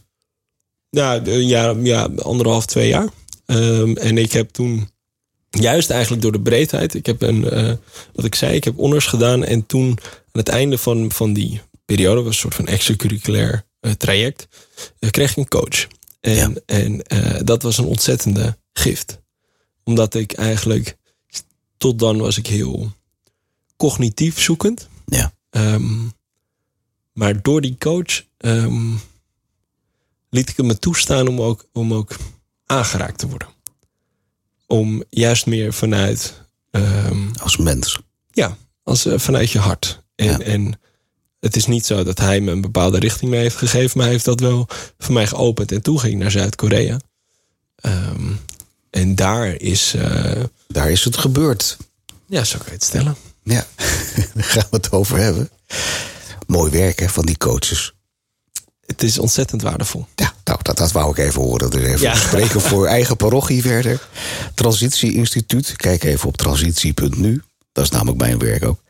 Ja, 0.91 1.27
een 1.27 1.47
jaar, 1.47 1.81
ja 1.81 2.09
anderhalf, 2.17 2.67
twee 2.67 2.89
jaar. 2.89 3.09
Ehm, 3.47 3.97
en 3.97 4.19
ik 4.19 4.33
heb 4.33 4.51
toen, 4.51 4.89
juist 5.51 5.91
eigenlijk 5.91 6.23
door 6.23 6.33
de 6.33 6.41
breedheid, 6.41 6.95
ik 6.95 7.07
heb 7.07 7.23
een, 7.23 7.51
eh, 7.51 7.73
wat 8.13 8.25
ik 8.25 8.35
zei, 8.35 8.55
ik 8.55 8.65
heb 8.65 8.77
honors 8.77 9.07
gedaan. 9.07 9.45
En 9.45 9.67
toen, 9.67 9.89
aan 10.11 10.23
het 10.33 10.49
einde 10.49 10.79
van, 10.79 11.13
van 11.13 11.33
die 11.33 11.61
periode, 11.85 12.21
was 12.23 12.27
een 12.33 12.41
soort 12.41 12.55
van 12.55 12.67
extracurriculair 12.67 13.67
eh, 13.81 13.93
traject, 13.93 14.49
eh, 14.99 15.11
kreeg 15.11 15.31
ik 15.31 15.37
een 15.37 15.49
coach. 15.49 15.87
En, 16.21 16.35
Ja. 16.35 16.53
en 16.67 17.03
dat 17.45 17.63
was 17.63 17.79
een 17.79 17.85
ontzettende 17.85 18.59
gift. 18.73 19.21
Omdat 19.85 20.15
ik 20.15 20.33
eigenlijk, 20.33 20.97
tot 21.77 21.99
dan 21.99 22.19
was 22.19 22.37
ik 22.39 22.47
heel 22.47 22.93
cognitief 23.77 24.41
zoekend. 24.41 24.89
Ja. 25.07 25.33
Ehm, 25.51 26.07
maar 27.19 27.43
door 27.43 27.61
die 27.61 27.77
coach 27.79 28.23
ehm, 28.39 28.91
liet 30.31 30.49
ik 30.49 30.57
het 30.57 30.67
me 30.67 30.79
toestaan 30.79 31.29
om 31.29 31.41
ook, 31.41 31.65
om 31.73 31.95
ook 31.95 32.17
aangeraakt 32.67 33.19
te 33.19 33.29
worden. 33.29 33.49
Om 34.67 35.03
juist 35.11 35.47
meer 35.47 35.73
vanuit, 35.73 36.43
ehm, 36.71 37.29
Als 37.43 37.57
mens. 37.57 37.99
ja, 38.31 38.57
als, 38.83 39.07
eh, 39.07 39.19
vanuit 39.19 39.51
je 39.51 39.59
hart. 39.59 40.03
En, 40.15 40.27
Ja. 40.27 40.39
en 40.41 40.81
het 41.41 41.57
is 41.57 41.67
niet 41.67 41.87
zo 41.87 42.03
dat 42.05 42.19
hij 42.19 42.41
me 42.41 42.51
een 42.51 42.61
bepaalde 42.61 42.99
richting 42.99 43.31
mee 43.31 43.41
heeft 43.41 43.57
gegeven, 43.57 43.91
maar 43.95 44.05
hij 44.05 44.13
heeft 44.13 44.25
dat 44.25 44.41
wel 44.41 44.69
voor 44.99 45.15
mij 45.15 45.27
geopend. 45.27 45.73
En 45.73 45.83
toen 45.83 46.01
ging 46.01 46.13
ik 46.13 46.19
naar 46.19 46.31
Zuid-Korea. 46.31 47.01
Ehm, 47.77 48.33
en 48.91 49.15
daar 49.15 49.55
is, 49.55 49.95
eh, 49.95 50.43
Daar 50.69 50.91
is 50.91 51.05
het 51.05 51.17
gebeurd. 51.17 51.77
ja, 52.27 52.45
zo 52.45 52.57
kan 52.59 52.67
je 52.67 52.73
het 52.73 52.85
stellen. 52.85 53.17
Ja, 53.43 53.67
daar 54.35 54.45
gaan 54.45 54.67
we 54.71 54.77
het 54.77 54.91
over 54.93 55.19
hebben. 55.19 55.51
Mooi 56.49 56.71
werk 56.71 56.99
hè, 57.01 57.09
van 57.09 57.27
die 57.27 57.37
coaches. 57.37 57.93
Het 58.87 59.03
is 59.03 59.19
ontzettend 59.19 59.63
waardevol. 59.63 60.07
Ja, 60.15 60.33
nou, 60.45 60.59
dat, 60.63 60.77
dat 60.77 60.93
wou 60.93 61.11
ik 61.11 61.19
even 61.19 61.43
horen. 61.43 61.71
Dus 61.71 61.83
even 61.83 62.01
Ja. 62.01 62.15
spreken 62.15 62.61
voor 62.61 62.87
eigen 62.97 63.17
parochie 63.17 63.63
verder. 63.63 64.09
Transitie 64.55 65.13
Instituut. 65.15 65.77
Kijk 65.77 66.05
even 66.05 66.29
op 66.29 66.37
transitie.nu. 66.37 67.43
Dat 67.73 67.85
is 67.85 67.91
namelijk 67.91 68.19
mijn 68.19 68.39
werk 68.39 68.65
ook. 68.65 68.83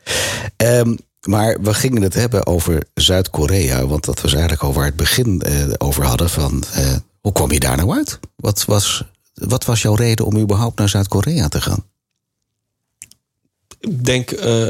Ehm, 0.55 0.95
maar 1.27 1.57
we 1.61 1.73
gingen 1.73 2.01
het 2.01 2.13
hebben 2.13 2.45
over 2.45 2.83
Zuid-Korea. 2.93 3.85
Want 3.85 4.05
dat 4.05 4.21
was 4.21 4.31
eigenlijk 4.31 4.63
al 4.63 4.73
waar 4.73 4.85
het 4.85 4.95
begin 4.95 5.41
eh, 5.41 5.53
over 5.77 6.05
hadden. 6.05 6.29
Van, 6.29 6.63
eh, 6.73 6.95
hoe 7.21 7.31
kwam 7.31 7.51
je 7.51 7.59
daar 7.59 7.77
nou 7.77 7.95
uit? 7.97 8.19
Wat 8.35 8.65
was, 8.65 9.03
wat 9.33 9.65
was 9.65 9.81
jouw 9.81 9.95
reden 9.95 10.25
om 10.25 10.37
überhaupt 10.37 10.77
naar 10.79 10.89
Zuid-Korea 10.89 11.47
te 11.47 11.61
gaan? 11.61 11.83
Ik 13.79 14.05
denk, 14.05 14.31
eh, 14.31 14.67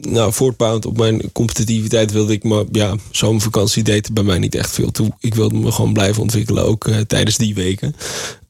nou, 0.00 0.32
voortbouwend 0.32 0.86
op 0.86 0.96
mijn 0.96 1.32
competitiviteit 1.32 2.12
wilde 2.12 2.32
ik 2.32 2.44
maar, 2.44 2.64
ja, 2.72 2.94
zomervakantie 3.10 3.82
deed 3.82 4.06
er 4.06 4.12
bij 4.12 4.22
mij 4.22 4.38
niet 4.38 4.54
echt 4.54 4.70
veel 4.70 4.90
toe. 4.90 5.10
Ik 5.20 5.34
wilde 5.34 5.54
me 5.54 5.72
gewoon 5.72 5.92
blijven 5.92 6.22
ontwikkelen, 6.22 6.64
ook 6.64 6.86
eh, 6.88 6.96
tijdens 6.98 7.36
die 7.36 7.54
weken. 7.54 7.96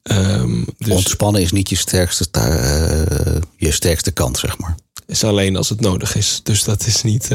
Ehm, 0.03 0.63
dus 0.77 0.93
Ontspannen 0.95 1.41
is 1.41 1.51
niet 1.51 1.69
je 1.69 1.75
sterkste, 1.75 2.27
eh, 2.31 3.41
je 3.57 3.71
sterkste 3.71 4.11
kant, 4.11 4.37
zeg 4.37 4.57
maar. 4.57 4.75
is 5.07 5.23
alleen 5.23 5.55
als 5.55 5.69
het 5.69 5.79
nodig 5.81 6.15
is. 6.15 6.39
Dus 6.43 6.63
dat 6.63 6.85
is 6.85 7.03
niet, 7.03 7.29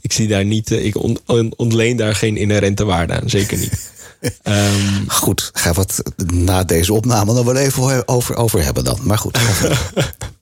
ik 0.00 0.12
zie 0.12 0.28
daar 0.28 0.44
niet, 0.44 0.70
ik 0.70 0.96
on- 1.02 1.18
on- 1.26 1.52
ontleen 1.56 1.96
daar 1.96 2.14
geen 2.14 2.36
inherente 2.36 2.84
waarde 2.84 3.12
aan, 3.20 3.30
zeker 3.30 3.58
niet. 3.58 3.72
Ehm, 4.42 5.08
Goed, 5.08 5.50
we 5.52 5.60
het 5.74 6.02
na 6.32 6.64
deze 6.64 6.92
opname 6.92 7.32
nog 7.32 7.44
wel 7.44 7.56
even 7.56 8.08
over, 8.08 8.36
over 8.36 8.64
hebben 8.64 8.84
dan. 8.84 8.98
Maar 9.02 9.18
goed, 9.18 9.38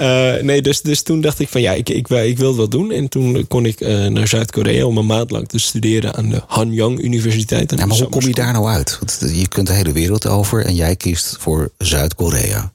Eh, 0.00 0.42
nee, 0.42 0.62
dus, 0.62 0.80
dus 0.80 1.02
toen 1.02 1.20
dacht 1.20 1.38
ik 1.38 1.48
van 1.48 1.60
ja, 1.60 1.72
ik, 1.72 1.88
ik, 1.88 2.08
ik 2.08 2.38
wil 2.38 2.56
wel 2.56 2.68
doen. 2.68 2.90
En 2.90 3.08
toen 3.08 3.46
kon 3.48 3.66
ik 3.66 3.80
eh, 3.80 4.06
naar 4.06 4.28
Zuid-Korea 4.28 4.84
om 4.86 4.98
een 4.98 5.06
maand 5.06 5.30
lang 5.30 5.48
te 5.48 5.58
studeren 5.58 6.14
aan 6.14 6.28
de 6.28 6.42
Hanyang 6.46 7.00
Universiteit. 7.02 7.72
ja, 7.76 7.86
maar 7.86 7.96
hoe 7.96 8.08
kom 8.08 8.20
je 8.20 8.34
daar 8.34 8.52
nou 8.52 8.66
uit? 8.66 8.98
Want 8.98 9.34
je 9.34 9.48
kunt 9.48 9.66
de 9.66 9.72
hele 9.72 9.92
wereld 9.92 10.26
over 10.26 10.64
en 10.64 10.74
jij 10.74 10.96
kiest 10.96 11.36
voor 11.40 11.72
Zuid-Korea. 11.78 12.72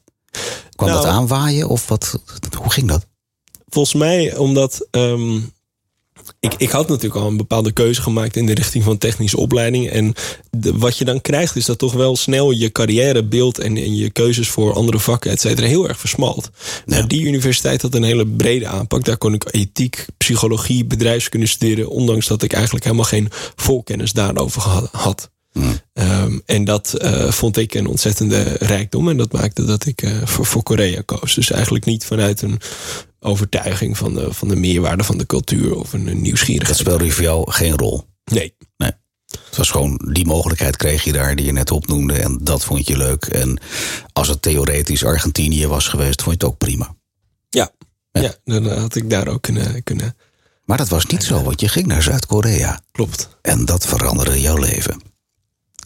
Kwam 0.75 0.89
Nou- 0.89 1.01
dat 1.01 1.11
aanwaaien 1.11 1.67
of 1.67 1.87
wat? 1.87 2.19
Hoe 2.57 2.71
ging 2.71 2.87
dat? 2.87 3.05
Volgens 3.69 3.95
mij 3.95 4.35
omdat 4.35 4.87
ehm, 4.91 5.39
ik, 6.45 6.53
ik 6.57 6.69
had 6.69 6.87
natuurlijk 6.87 7.21
al 7.21 7.27
een 7.27 7.37
bepaalde 7.37 7.71
keuze 7.71 8.01
gemaakt 8.01 8.35
in 8.35 8.45
de 8.45 8.53
richting 8.53 8.83
van 8.83 8.97
technische 8.97 9.37
opleiding. 9.37 9.89
En 9.89 10.13
de, 10.49 10.77
wat 10.77 10.97
je 10.97 11.05
dan 11.05 11.21
krijgt 11.21 11.55
is 11.55 11.65
dat 11.65 11.77
toch 11.77 11.93
wel 11.93 12.15
snel 12.15 12.51
je 12.51 12.71
carrièrebeeld 12.71 13.59
en, 13.59 13.77
en 13.77 13.95
je 13.95 14.09
keuzes 14.09 14.49
voor 14.49 14.73
andere 14.73 14.99
vakken, 14.99 15.31
et 15.31 15.39
cetera, 15.41 15.67
heel 15.67 15.87
erg 15.87 15.99
versmalt. 15.99 16.49
Nou, 16.85 17.07
die 17.07 17.25
universiteit 17.25 17.81
had 17.81 17.95
een 17.95 18.03
hele 18.03 18.27
brede 18.27 18.67
aanpak. 18.67 19.05
Daar 19.05 19.17
kon 19.17 19.33
ik 19.33 19.45
ethiek, 19.51 20.05
psychologie, 20.17 20.85
bedrijfskunde 20.85 21.47
studeren. 21.47 21.89
Ondanks 21.89 22.27
dat 22.27 22.43
ik 22.43 22.53
eigenlijk 22.53 22.83
helemaal 22.83 23.05
geen 23.05 23.29
voorkennis 23.55 24.11
daarover 24.13 24.61
had. 24.91 25.29
Ehm, 25.95 26.39
en 26.45 26.63
dat 26.63 26.95
uh, 27.01 27.31
vond 27.31 27.57
ik 27.57 27.73
een 27.73 27.87
ontzettende 27.87 28.43
rijkdom. 28.43 29.09
En 29.09 29.17
dat 29.17 29.31
maakte 29.31 29.65
dat 29.65 29.85
ik 29.85 30.01
uh, 30.01 30.25
voor, 30.25 30.45
voor 30.45 30.63
Korea 30.63 31.01
koos. 31.05 31.35
Dus 31.35 31.51
eigenlijk 31.51 31.85
niet 31.85 32.05
vanuit 32.05 32.41
een 32.41 32.59
overtuiging 33.19 33.97
van 33.97 34.13
de, 34.13 34.33
van 34.33 34.47
de 34.47 34.55
meerwaarde 34.55 35.03
van 35.03 35.17
de 35.17 35.25
cultuur 35.25 35.75
of 35.75 35.93
een, 35.93 36.07
een 36.07 36.21
nieuwsgierigheid. 36.21 36.77
Dat 36.77 36.87
speelde 36.87 37.11
voor 37.11 37.23
jou 37.23 37.51
geen 37.51 37.77
rol? 37.77 38.03
Nee. 38.23 38.55
Nee. 38.77 38.91
Het 39.45 39.57
was 39.57 39.69
gewoon 39.69 40.11
die 40.13 40.25
mogelijkheid 40.25 40.75
kreeg 40.75 41.03
je 41.03 41.11
daar 41.11 41.35
die 41.35 41.45
je 41.45 41.51
net 41.51 41.71
opnoemde. 41.71 42.13
En 42.13 42.37
dat 42.41 42.65
vond 42.65 42.87
je 42.87 42.97
leuk. 42.97 43.25
En 43.25 43.59
als 44.13 44.27
het 44.27 44.41
theoretisch 44.41 45.05
Argentinië 45.05 45.67
was 45.67 45.87
geweest, 45.87 46.21
vond 46.21 46.39
je 46.39 46.45
het 46.45 46.53
ook 46.53 46.57
prima. 46.57 46.95
Ja, 47.49 47.71
ja. 48.11 48.21
ja 48.21 48.35
dan 48.43 48.67
had 48.67 48.95
ik 48.95 49.09
daar 49.09 49.27
ook 49.27 49.41
kunnen, 49.41 49.83
kunnen. 49.83 50.15
Maar 50.65 50.77
dat 50.77 50.89
was 50.89 51.05
niet 51.05 51.23
zo, 51.23 51.43
want 51.43 51.61
je 51.61 51.67
ging 51.67 51.85
naar 51.85 52.01
Zuid-Korea. 52.01 52.79
Klopt. 52.91 53.29
En 53.41 53.65
dat 53.65 53.85
veranderde 53.85 54.41
jouw 54.41 54.57
leven. 54.57 55.04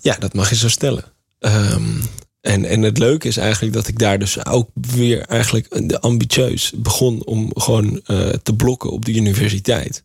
Ja, 0.02 0.16
dat 0.20 0.34
mag 0.34 0.50
je 0.50 0.56
zo 0.56 0.70
stellen. 0.70 1.04
Um, 1.40 2.02
en, 2.42 2.66
en 2.66 2.82
het 2.82 2.98
leuke 2.98 3.28
is 3.28 3.38
eigenlijk 3.38 3.74
dat 3.74 3.88
ik 3.88 4.00
daar 4.00 4.20
dus 4.20 4.46
ook 4.46 4.70
weer 4.74 5.22
eigenlijk 5.22 5.94
ambitieus 6.00 6.74
begon 6.76 7.26
om 7.26 7.52
gewoon 7.54 8.02
uh, 8.08 8.30
te 8.30 8.56
blokken 8.56 8.92
op 8.92 9.06
de 9.06 9.14
universiteit. 9.14 10.04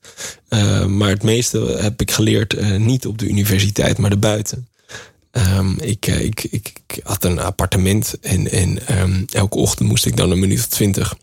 Uh, 0.48 0.86
maar 0.86 1.08
het 1.08 1.22
meeste 1.22 1.58
heb 1.58 2.00
ik 2.00 2.10
geleerd 2.10 2.54
uh, 2.54 2.76
niet 2.76 3.06
op 3.06 3.18
de 3.18 3.28
universiteit, 3.28 3.98
maar 3.98 4.10
erbuiten. 4.10 4.68
Um, 5.32 5.78
ik, 5.80 6.06
ik, 6.06 6.44
ik, 6.44 6.72
ik, 6.86 7.00
had 7.02 7.24
een 7.24 7.38
appartement 7.38 8.18
en, 8.20 8.50
en 8.50 8.78
elke 9.32 9.56
ochtend 9.56 9.88
moest 9.88 10.06
ik 10.06 10.16
dan 10.16 10.30
een 10.30 10.38
minuut 10.38 10.58
of 10.58 10.66
twintig 10.66 11.16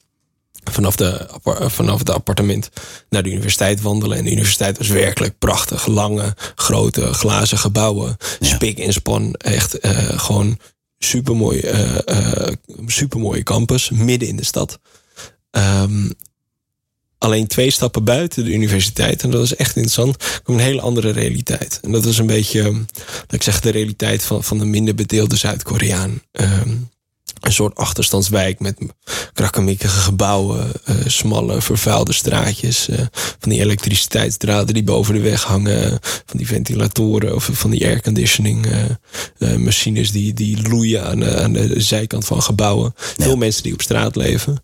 vanaf, 0.63 0.95
de, 0.95 1.27
vanaf 1.69 1.99
het 1.99 2.09
appartement 2.09 2.69
naar 3.09 3.23
de 3.23 3.31
universiteit 3.31 3.81
wandelen. 3.81 4.17
En 4.17 4.23
de 4.23 4.31
universiteit 4.31 4.77
was 4.77 4.87
werkelijk 4.87 5.37
prachtig. 5.37 5.85
Lange, 5.85 6.35
grote, 6.55 7.13
glazen 7.13 7.57
gebouwen. 7.57 8.17
Ja. 8.39 8.47
Spik 8.47 8.79
en 8.79 8.93
span. 8.93 9.33
Echt 9.33 9.85
uh, 9.85 10.19
gewoon 10.19 10.59
supermooi, 10.97 11.61
uh, 11.61 11.97
uh, 12.05 12.47
supermooie 12.85 13.43
campus. 13.43 13.89
Midden 13.89 14.27
in 14.27 14.35
de 14.35 14.45
stad. 14.45 14.79
Um, 15.51 16.13
alleen 17.17 17.47
twee 17.47 17.71
stappen 17.71 18.03
buiten 18.03 18.43
de 18.43 18.53
universiteit. 18.53 19.23
En 19.23 19.31
dat 19.31 19.43
is 19.43 19.55
echt 19.55 19.75
interessant. 19.75 20.41
Komt 20.43 20.59
een 20.59 20.63
hele 20.63 20.81
andere 20.81 21.09
realiteit. 21.09 21.79
En 21.81 21.91
dat 21.91 22.05
is 22.05 22.17
een 22.17 22.25
beetje, 22.25 22.63
dat 22.93 23.33
ik 23.33 23.43
zeg, 23.43 23.59
de 23.59 23.69
realiteit 23.69 24.23
van, 24.23 24.43
van 24.43 24.57
de 24.57 24.65
minder 24.65 24.95
bedeelde 24.95 25.35
Zuid-Koreaan. 25.35 26.21
Um, 26.31 26.89
een 27.41 27.53
soort 27.53 27.75
achterstandswijk 27.75 28.59
met 28.59 28.77
krakkemikkige 29.33 29.99
gebouwen, 29.99 30.71
uh, 30.89 30.95
smalle, 31.05 31.61
vervuilde 31.61 32.13
straatjes, 32.13 32.89
uh, 32.89 32.97
van 33.39 33.49
die 33.49 33.59
elektriciteitsdraden 33.59 34.73
die 34.73 34.83
boven 34.83 35.13
de 35.13 35.19
weg 35.19 35.43
hangen, 35.43 35.99
van 36.01 36.37
die 36.37 36.47
ventilatoren 36.47 37.35
of 37.35 37.49
van 37.51 37.69
die 37.69 37.85
airconditioning 37.85 38.65
uh, 39.37 39.55
machines 39.55 40.11
die, 40.11 40.33
die 40.33 40.69
loeien 40.69 41.05
aan, 41.05 41.25
aan 41.25 41.53
de 41.53 41.81
zijkant 41.81 42.25
van 42.25 42.41
gebouwen. 42.41 42.93
Ja. 42.95 43.23
Veel 43.23 43.37
mensen 43.37 43.63
die 43.63 43.73
op 43.73 43.81
straat 43.81 44.15
leven. 44.15 44.63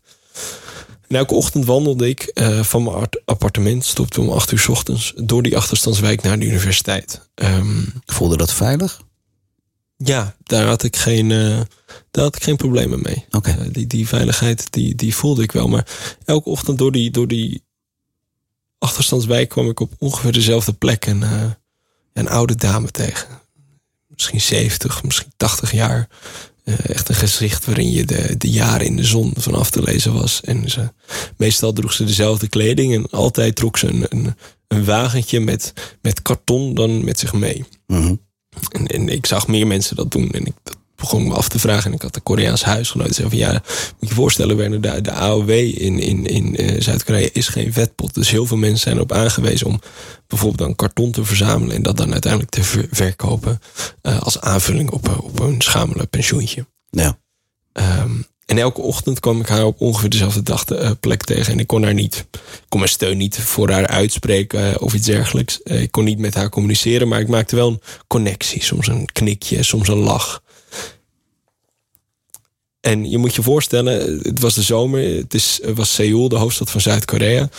En 1.08 1.16
elke 1.16 1.34
ochtend 1.34 1.66
wandelde 1.66 2.10
ik 2.10 2.32
van 2.62 2.84
mijn 2.84 3.10
appartement, 3.26 3.86
stopte 3.86 4.22
om 4.22 4.30
acht 4.30 4.52
uur 4.52 4.60
s 4.60 4.68
ochtends, 4.68 5.14
door 5.16 5.44
die 5.44 5.58
achterstandswijk 5.58 6.22
naar 6.22 6.40
de 6.40 6.46
universiteit. 6.46 7.22
Um, 7.36 7.94
Voelde 8.06 8.38
dat 8.38 8.54
veilig? 8.54 9.02
Ja, 9.98 10.36
daar 10.44 10.66
had 10.66 10.84
ik 10.84 10.96
geen, 10.96 11.30
uh, 11.30 11.60
daar 12.12 12.24
had 12.24 12.36
ik 12.36 12.44
geen 12.44 12.56
problemen 12.56 13.02
mee. 13.02 13.26
Okay. 13.32 13.58
Uh, 13.58 13.66
die, 13.72 13.88
die 13.88 14.08
veiligheid, 14.08 14.72
die, 14.72 14.96
die 14.96 15.16
voelde 15.16 15.44
ik 15.44 15.52
wel. 15.52 15.68
Maar 15.68 15.88
elke 16.26 16.50
ochtend 16.50 16.78
door 16.78 16.92
die, 16.92 17.12
door 17.12 17.28
die 17.28 17.64
achterstandswijk 18.78 19.50
kwam 19.50 19.70
ik 19.70 19.80
op 19.80 19.94
ongeveer 19.98 20.32
dezelfde 20.32 20.74
plek 20.74 21.06
een, 21.06 21.22
uh, 21.22 21.52
een 22.14 22.30
oude 22.30 22.56
dame 22.56 22.92
tegen. 22.92 23.28
Misschien 24.08 24.42
70, 24.42 25.04
misschien 25.04 25.32
80 25.38 25.72
jaar. 25.72 26.08
echt 26.64 27.10
een 27.10 27.16
gezicht 27.16 27.66
waarin 27.66 27.92
je 27.92 28.06
de, 28.06 28.38
de 28.38 28.50
jaren 28.50 28.86
in 28.86 28.96
de 28.96 29.04
zon 29.04 29.34
vanaf 29.38 29.70
te 29.70 29.82
lezen 29.82 30.14
was. 30.14 30.42
En 30.42 30.70
ze, 30.70 30.94
meestal 31.38 31.74
droeg 31.74 31.94
ze 31.94 32.04
dezelfde 32.04 32.48
kleding 32.48 32.94
en 32.94 33.10
altijd 33.10 33.56
trok 33.56 33.78
ze 33.78 33.88
een, 33.88 34.06
een, 34.10 34.36
een 34.68 34.86
wagentje 34.86 35.40
met, 35.40 35.74
met 36.02 36.22
karton 36.22 36.74
dan 36.74 37.06
met 37.06 37.20
zich 37.20 37.34
mee. 37.34 37.66
Mm 37.88 38.02
-hmm. 38.02 38.27
En, 38.70 38.88
en, 38.88 39.10
ik 39.10 39.26
zag 39.26 39.48
meer 39.48 39.68
mensen 39.68 39.96
dat 39.96 40.12
doen. 40.12 40.32
En 40.32 40.46
ik 40.46 40.54
dat 40.64 40.78
begon 40.96 41.28
me 41.28 41.34
af 41.34 41.50
te 41.50 41.60
vragen. 41.60 41.86
En 41.86 41.94
ik 41.94 42.02
had 42.02 42.16
een 42.16 42.24
Koreaans 42.24 42.64
huisgenoot. 42.64 43.16
zei 43.16 43.30
van 43.30 43.38
ja, 43.38 43.52
moet 44.00 44.10
je 44.10 44.16
voorstellen, 44.16 44.58
Werner, 44.58 44.82
de, 44.82 45.02
de 45.02 45.12
AOW 45.12 45.50
in, 45.50 46.00
in, 46.00 46.26
in 46.26 46.62
uh, 46.62 46.82
Zuid-Korea 46.82 47.30
is 47.34 47.48
geen 47.48 47.74
vetpot. 47.74 48.14
Dus 48.14 48.30
heel 48.30 48.46
veel 48.46 48.58
mensen 48.58 48.80
zijn 48.80 48.96
erop 48.96 49.12
aangewezen 49.12 49.68
om 49.68 49.82
bijvoorbeeld 50.28 50.60
dan 50.60 50.76
karton 50.76 51.12
te 51.12 51.26
verzamelen. 51.26 51.76
En 51.76 51.84
dat 51.84 51.98
dan 51.98 52.12
uiteindelijk 52.12 52.52
te 52.52 52.64
ver 52.64 52.88
verkopen. 52.92 53.62
Uh, 54.02 54.20
als 54.20 54.42
aanvulling 54.42 54.90
op, 54.92 55.08
uh, 55.08 55.24
op 55.24 55.40
een 55.40 55.62
schamele 55.62 56.06
pensioentje. 56.06 56.66
Ja. 56.90 57.18
Um, 57.74 58.26
en 58.48 58.58
elke 58.58 58.82
ochtend 58.82 59.20
kwam 59.20 59.40
ik 59.40 59.48
haar 59.48 59.66
op 59.66 59.82
ongeveer 59.82 60.10
dezelfde 60.10 60.44
dag 60.44 60.64
de, 60.64 60.80
uh, 60.82 60.92
plek 61.00 61.24
tegen. 61.24 61.54
En 61.54 61.60
ik 61.60 61.68
kon 61.68 61.84
haar 61.84 61.94
niet, 61.94 62.26
ik 62.32 62.66
kon 62.70 62.80
mijn 62.80 62.92
steun 62.92 63.18
niet 63.18 63.38
voor 63.38 63.70
haar 63.70 63.88
uitspreken 63.88 64.70
uh, 64.70 64.76
of 64.80 64.94
iets 64.94 65.06
dergelijks. 65.06 65.60
Uh, 65.64 65.82
ik 65.82 65.92
kon 65.92 66.04
niet 66.04 66.20
met 66.20 66.34
haar 66.34 66.50
communiceren, 66.50 67.08
maar 67.08 67.20
ik 67.20 67.28
maakte 67.28 67.56
wel 67.56 67.68
een 67.68 67.82
connectie. 68.08 68.64
Soms 68.64 68.88
een 68.88 69.06
knikje, 69.12 69.64
soms 69.64 69.88
een 69.88 69.98
lach. 69.98 70.44
En 72.80 73.10
je 73.10 73.18
moet 73.18 73.36
je 73.36 73.42
voorstellen, 73.42 74.20
het 74.22 74.40
was 74.40 74.54
de 74.54 74.62
zomer. 74.62 75.16
Het 75.16 75.34
is, 75.34 75.60
was 75.76 75.94
Seoul, 75.94 76.30
de 76.30 76.36
hoofdstad 76.36 76.70
van 76.70 76.82
Zuid-Korea. 76.82 77.50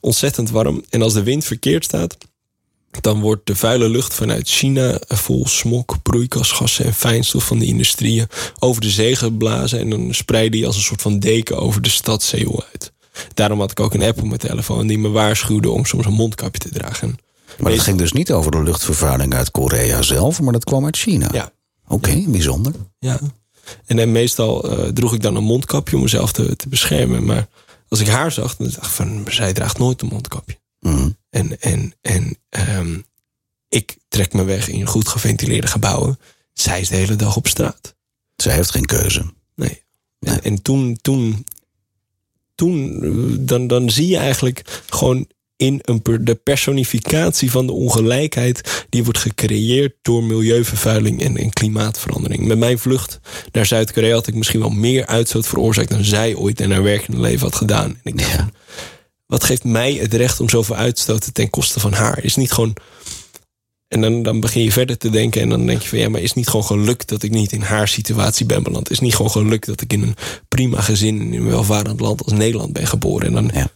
ontzettend 0.00 0.50
warm. 0.50 0.84
En 0.90 1.02
als 1.02 1.12
de 1.12 1.22
wind 1.22 1.44
verkeerd 1.44 1.84
staat, 1.84 2.16
dan 2.90 3.20
wordt 3.20 3.46
de 3.46 3.56
vuile 3.56 3.88
lucht 3.88 4.14
vanuit 4.14 4.48
China 4.48 5.00
vol 5.08 5.46
smok, 5.46 6.02
broeikasgassen 6.02 6.84
en 6.84 6.94
fijnstof 6.94 7.46
van 7.46 7.58
de 7.58 7.66
industrieën 7.66 8.26
over 8.58 8.80
de 8.80 8.90
zee 8.90 9.16
geblazen. 9.16 9.78
En 9.78 9.90
dan 9.90 10.14
spreidde 10.14 10.56
die 10.56 10.66
als 10.66 10.76
een 10.76 10.82
soort 10.82 11.02
van 11.02 11.18
deken 11.18 11.58
over 11.58 11.82
de 11.82 11.88
stad 11.88 12.22
Seoul 12.22 12.64
uit. 12.72 12.92
Daarom 13.34 13.60
had 13.60 13.70
ik 13.70 13.80
ook 13.80 13.94
een 13.94 14.02
app 14.02 14.18
op 14.18 14.24
mijn 14.24 14.38
telefoon 14.38 14.86
die 14.86 14.98
me 14.98 15.08
waarschuwde 15.08 15.70
om 15.70 15.84
soms 15.84 16.06
een 16.06 16.12
mondkapje 16.12 16.60
te 16.60 16.70
dragen. 16.70 17.18
Maar 17.58 17.72
dat 17.72 17.80
ging 17.80 17.98
dus 17.98 18.12
niet 18.12 18.32
over 18.32 18.50
de 18.50 18.62
luchtvervuiling 18.62 19.34
uit 19.34 19.50
Korea 19.50 20.02
zelf, 20.02 20.40
maar 20.40 20.52
dat 20.52 20.64
kwam 20.64 20.84
uit 20.84 20.96
China. 20.96 21.28
Ja. 21.32 21.52
Oké, 21.84 21.94
okay, 21.94 22.24
bijzonder. 22.28 22.72
Ja. 22.98 23.20
En, 23.86 23.98
en 23.98 24.12
meestal 24.12 24.78
uh, 24.78 24.86
droeg 24.86 25.14
ik 25.14 25.22
dan 25.22 25.36
een 25.36 25.44
mondkapje 25.44 25.96
om 25.96 26.02
mezelf 26.02 26.32
te, 26.32 26.56
te 26.56 26.68
beschermen. 26.68 27.24
Maar 27.24 27.46
als 27.88 28.00
ik 28.00 28.08
haar 28.08 28.32
zag, 28.32 28.56
dan 28.56 28.66
dacht 28.66 28.86
ik 28.86 28.92
van, 28.92 29.24
zij 29.28 29.52
draagt 29.52 29.78
nooit 29.78 30.02
een 30.02 30.08
mondkapje. 30.08 30.58
Mm. 30.80 31.16
En, 31.30 31.60
en, 31.60 31.92
en 32.00 32.38
um, 32.78 33.04
ik 33.68 33.96
trek 34.08 34.32
me 34.32 34.44
weg 34.44 34.68
in 34.68 34.86
goed 34.86 35.08
geventileerde 35.08 35.66
gebouwen. 35.66 36.18
Zij 36.52 36.80
is 36.80 36.88
de 36.88 36.96
hele 36.96 37.16
dag 37.16 37.36
op 37.36 37.46
straat. 37.46 37.94
Zij 38.36 38.54
heeft 38.54 38.70
geen 38.70 38.86
keuze. 38.86 39.24
Nee. 39.54 39.82
nee. 40.20 40.34
En, 40.34 40.42
en, 40.42 40.62
toen, 40.62 40.98
toen, 41.00 41.46
toen 42.54 43.00
dan, 43.46 43.66
dan 43.66 43.90
zie 43.90 44.08
je 44.08 44.16
eigenlijk 44.16 44.82
gewoon 44.88 45.26
in 45.56 45.80
een, 45.82 46.02
de 46.20 46.34
personificatie 46.34 47.50
van 47.50 47.66
de 47.66 47.72
ongelijkheid 47.72 48.84
die 48.88 49.04
wordt 49.04 49.18
gecreëerd 49.18 49.94
door 50.02 50.24
milieuvervuiling 50.24 51.22
en, 51.22 51.36
en 51.36 51.52
klimaatverandering. 51.52 52.46
Met 52.46 52.58
mijn 52.58 52.78
vlucht 52.78 53.20
naar 53.52 53.66
Zuid-Korea 53.66 54.14
had 54.14 54.26
ik 54.26 54.34
misschien 54.34 54.60
wel 54.60 54.70
meer 54.70 55.06
uitstoot 55.06 55.46
veroorzaakt 55.46 55.90
dan 55.90 56.04
zij 56.04 56.34
ooit 56.34 56.60
in 56.60 56.70
haar 56.70 56.82
werkende 56.82 57.20
leven 57.20 57.46
had 57.46 57.54
gedaan. 57.54 57.90
En 57.90 58.12
ik 58.12 58.18
dacht, 58.18 58.30
ja 58.30 58.50
wat 59.28 59.44
geeft 59.44 59.64
mij 59.64 59.92
het 59.92 60.14
recht 60.14 60.40
om 60.40 60.48
zoveel 60.48 60.76
uit 60.76 60.96
te 60.96 61.02
stoten 61.02 61.32
ten 61.32 61.50
koste 61.50 61.80
van 61.80 61.92
haar? 61.92 62.24
Is 62.24 62.36
niet 62.36 62.52
gewoon. 62.52 62.76
En 63.88 64.00
dan, 64.00 64.22
dan 64.22 64.40
begin 64.40 64.62
je 64.62 64.72
verder 64.72 64.98
te 64.98 65.10
denken 65.10 65.40
en 65.42 65.48
dan 65.48 65.66
denk 65.66 65.82
je 65.82 65.88
van 65.88 65.98
ja, 65.98 66.08
maar 66.08 66.20
is 66.20 66.32
niet 66.32 66.48
gewoon 66.48 66.64
geluk 66.64 67.08
dat 67.08 67.22
ik 67.22 67.30
niet 67.30 67.52
in 67.52 67.60
haar 67.60 67.88
situatie 67.88 68.46
ben 68.46 68.62
beland? 68.62 68.90
Is 68.90 69.00
niet 69.00 69.14
gewoon 69.14 69.30
geluk 69.30 69.66
dat 69.66 69.80
ik 69.80 69.92
in 69.92 70.02
een 70.02 70.14
prima 70.48 70.80
gezin 70.80 71.20
in 71.20 71.32
een 71.32 71.46
welvarend 71.46 72.00
land 72.00 72.24
als 72.24 72.32
Nederland 72.32 72.72
ben 72.72 72.86
geboren? 72.86 73.26
En 73.26 73.32
dan, 73.32 73.50
ja. 73.54 73.70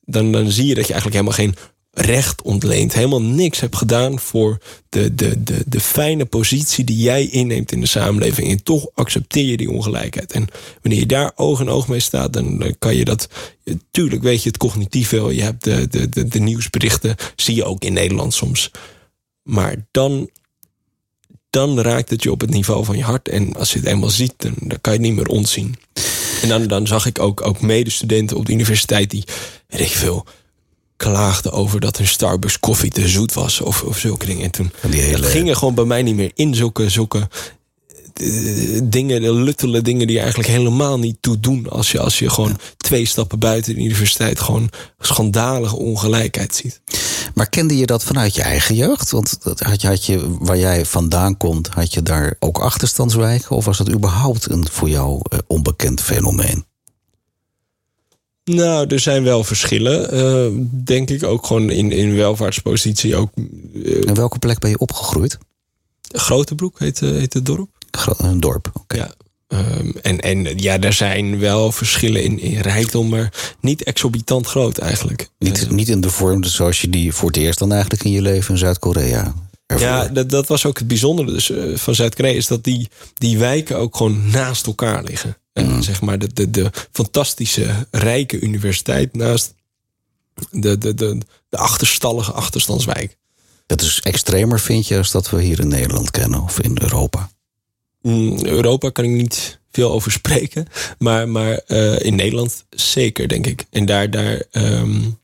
dan, 0.00 0.32
dan 0.32 0.50
zie 0.50 0.66
je 0.66 0.74
dat 0.74 0.86
je 0.86 0.92
eigenlijk 0.92 1.24
helemaal 1.24 1.54
geen 1.54 1.71
recht 1.92 2.42
ontleent, 2.42 2.92
helemaal 2.92 3.22
niks 3.22 3.60
hebt 3.60 3.76
gedaan 3.76 4.20
voor 4.20 4.58
de, 4.88 5.14
de, 5.14 5.42
de, 5.42 5.62
de 5.66 5.80
fijne 5.80 6.24
positie 6.24 6.84
die 6.84 6.96
jij 6.96 7.26
inneemt 7.26 7.72
in 7.72 7.80
de 7.80 7.86
samenleving. 7.86 8.48
En 8.48 8.62
toch 8.62 8.86
accepteer 8.94 9.44
je 9.44 9.56
die 9.56 9.70
ongelijkheid. 9.70 10.32
En 10.32 10.48
wanneer 10.82 11.00
je 11.00 11.06
daar 11.06 11.32
oog 11.34 11.60
in 11.60 11.68
oog 11.68 11.88
mee 11.88 12.00
staat, 12.00 12.32
dan, 12.32 12.58
dan 12.58 12.74
kan 12.78 12.96
je 12.96 13.04
dat. 13.04 13.28
Tuurlijk 13.90 14.22
weet 14.22 14.42
je 14.42 14.48
het 14.48 14.58
cognitief 14.58 15.10
wel. 15.10 15.30
Je 15.30 15.42
hebt 15.42 15.64
de, 15.64 15.88
de, 15.88 16.08
de, 16.08 16.28
de 16.28 16.38
nieuwsberichten, 16.38 17.16
zie 17.36 17.54
je 17.54 17.64
ook 17.64 17.84
in 17.84 17.92
Nederland 17.92 18.34
soms. 18.34 18.70
Maar 19.42 19.86
dan, 19.90 20.30
dan 21.50 21.80
raakt 21.80 22.10
het 22.10 22.22
je 22.22 22.30
op 22.30 22.40
het 22.40 22.50
niveau 22.50 22.84
van 22.84 22.96
je 22.96 23.04
hart. 23.04 23.28
En 23.28 23.56
als 23.56 23.72
je 23.72 23.78
het 23.78 23.88
eenmaal 23.88 24.10
ziet, 24.10 24.34
dan, 24.36 24.54
kan 24.80 24.92
je 24.92 24.98
het 24.98 25.08
niet 25.08 25.16
meer 25.16 25.28
ontzien. 25.28 25.74
En 26.42 26.48
dan, 26.48 26.66
dan 26.66 26.86
zag 26.86 27.06
ik 27.06 27.18
ook, 27.18 27.46
ook 27.46 27.60
medestudenten 27.60 28.36
op 28.36 28.46
de 28.46 28.52
universiteit 28.52 29.10
die, 29.10 29.24
weet 29.66 29.90
veel 29.90 30.26
klaagde 31.02 31.50
over 31.50 31.80
dat 31.80 31.96
hun 31.96 32.06
Starbucks 32.06 32.60
koffie 32.60 32.90
te 32.90 33.08
zoet 33.08 33.32
was 33.32 33.60
of, 33.60 33.82
of 33.82 33.98
zulke 33.98 34.26
dingen. 34.26 34.44
En 34.44 34.50
toen 34.50 34.72
Die 34.90 35.00
hele... 35.00 35.26
gingen 35.26 35.56
gewoon 35.56 35.74
bij 35.74 35.84
mij 35.84 36.02
niet 36.02 36.14
meer 36.16 36.30
in 36.34 36.54
zulke, 36.54 36.88
zulke 36.88 37.28
uh, 38.20 38.80
dingen, 38.84 39.22
de 39.22 39.32
luttele 39.32 39.82
dingen 39.82 40.06
die 40.06 40.18
eigenlijk 40.18 40.48
helemaal 40.48 40.98
niet 40.98 41.16
toe 41.20 41.40
doen. 41.40 41.68
Als 41.68 41.92
je, 41.92 42.00
als 42.00 42.18
je 42.18 42.30
gewoon 42.30 42.58
twee 42.76 43.06
stappen 43.06 43.38
buiten 43.38 43.74
de 43.74 43.80
universiteit 43.80 44.40
gewoon 44.40 44.70
schandalige 44.98 45.76
ongelijkheid 45.76 46.54
ziet. 46.54 46.80
Maar 47.34 47.48
kende 47.48 47.76
je 47.76 47.86
dat 47.86 48.04
vanuit 48.04 48.34
je 48.34 48.42
eigen 48.42 48.74
jeugd? 48.74 49.10
Want 49.10 49.38
had 49.58 49.80
je, 49.80 49.88
had 49.88 50.06
je, 50.06 50.36
waar 50.38 50.58
jij 50.58 50.86
vandaan 50.86 51.36
komt, 51.36 51.68
had 51.68 51.94
je 51.94 52.02
daar 52.02 52.36
ook 52.38 52.58
achterstandswijken? 52.58 53.56
Of 53.56 53.64
was 53.64 53.78
dat 53.78 53.92
überhaupt 53.92 54.50
een 54.50 54.66
voor 54.70 54.88
jou 54.88 55.20
uh, 55.32 55.38
onbekend 55.46 56.00
fenomeen? 56.00 56.64
Nou, 58.44 58.86
er 58.86 59.00
zijn 59.00 59.22
wel 59.22 59.44
verschillen. 59.44 60.14
Uh, 60.14 60.66
denk 60.84 61.10
ik 61.10 61.22
ook 61.22 61.46
gewoon 61.46 61.70
in, 61.70 61.92
in 61.92 62.14
welvaartspositie. 62.16 63.16
Ook, 63.16 63.30
uh, 63.74 64.08
en 64.08 64.14
welke 64.14 64.38
plek 64.38 64.58
ben 64.58 64.70
je 64.70 64.78
opgegroeid? 64.78 65.38
Grotebroek 66.08 66.78
heet, 66.78 67.00
heet 67.00 67.32
het 67.32 67.46
dorp. 67.46 67.70
een 68.18 68.40
dorp, 68.40 68.70
oké. 68.74 68.96
Ja, 68.96 69.14
Um, 69.52 69.94
en, 70.02 70.20
en 70.20 70.58
ja, 70.58 70.80
er 70.80 70.92
zijn 70.92 71.38
wel 71.38 71.72
verschillen 71.72 72.22
in, 72.22 72.38
in 72.38 72.60
rijkdom, 72.60 73.08
maar 73.08 73.54
niet 73.60 73.82
exorbitant 73.82 74.46
groot 74.46 74.78
eigenlijk. 74.78 75.28
Niet, 75.38 75.70
niet 75.70 75.88
in 75.88 76.00
de 76.00 76.10
vorm 76.10 76.44
zoals 76.44 76.80
je 76.80 76.88
die 76.88 77.12
voor 77.12 77.28
het 77.28 77.36
eerst 77.36 77.58
dan 77.58 77.72
eigenlijk 77.72 78.04
in 78.04 78.10
je 78.10 78.22
leven 78.22 78.50
in 78.50 78.58
Zuid-Korea 78.58 79.34
Ja, 79.66 80.08
dat, 80.08 80.30
dat 80.30 80.46
was 80.46 80.66
ook 80.66 80.78
het 80.78 80.88
bijzondere 80.88 81.32
dus, 81.32 81.50
uh, 81.50 81.76
van 81.76 81.94
Zuid-Korea, 81.94 82.32
is 82.32 82.46
dat 82.46 82.64
die, 82.64 82.88
die 83.14 83.38
wijken 83.38 83.78
ook 83.78 83.96
gewoon 83.96 84.30
naast 84.30 84.66
elkaar 84.66 85.04
liggen. 85.04 85.36
Mm. 85.54 85.64
En 85.64 85.82
zeg 85.82 86.00
maar 86.00 86.18
de, 86.18 86.32
de, 86.32 86.50
de 86.50 86.70
fantastische, 86.92 87.86
rijke 87.90 88.40
universiteit 88.40 89.14
naast 89.14 89.54
de, 90.50 90.78
de, 90.78 90.94
de, 90.94 91.18
de 91.48 91.56
achterstallige 91.56 92.32
achterstandswijk. 92.32 93.16
Dat 93.66 93.80
is 93.80 94.00
extremer, 94.00 94.60
vind 94.60 94.86
je, 94.86 94.96
als 94.96 95.10
dat 95.10 95.30
we 95.30 95.42
hier 95.42 95.60
in 95.60 95.68
Nederland 95.68 96.10
kennen 96.10 96.42
of 96.42 96.60
in 96.60 96.78
Europa? 96.80 97.30
Mm, 98.02 98.44
Europa 98.44 98.90
kan 98.90 99.04
ik 99.04 99.10
niet 99.10 99.60
veel 99.70 99.92
over 99.92 100.12
spreken. 100.12 100.66
Maar, 100.98 101.28
maar 101.28 101.60
uh, 101.66 102.00
in 102.00 102.14
Nederland 102.14 102.64
zeker, 102.70 103.28
denk 103.28 103.46
ik. 103.46 103.64
En 103.70 103.86
daar, 103.86 104.10
daar 104.10 104.42
um, 104.52 105.20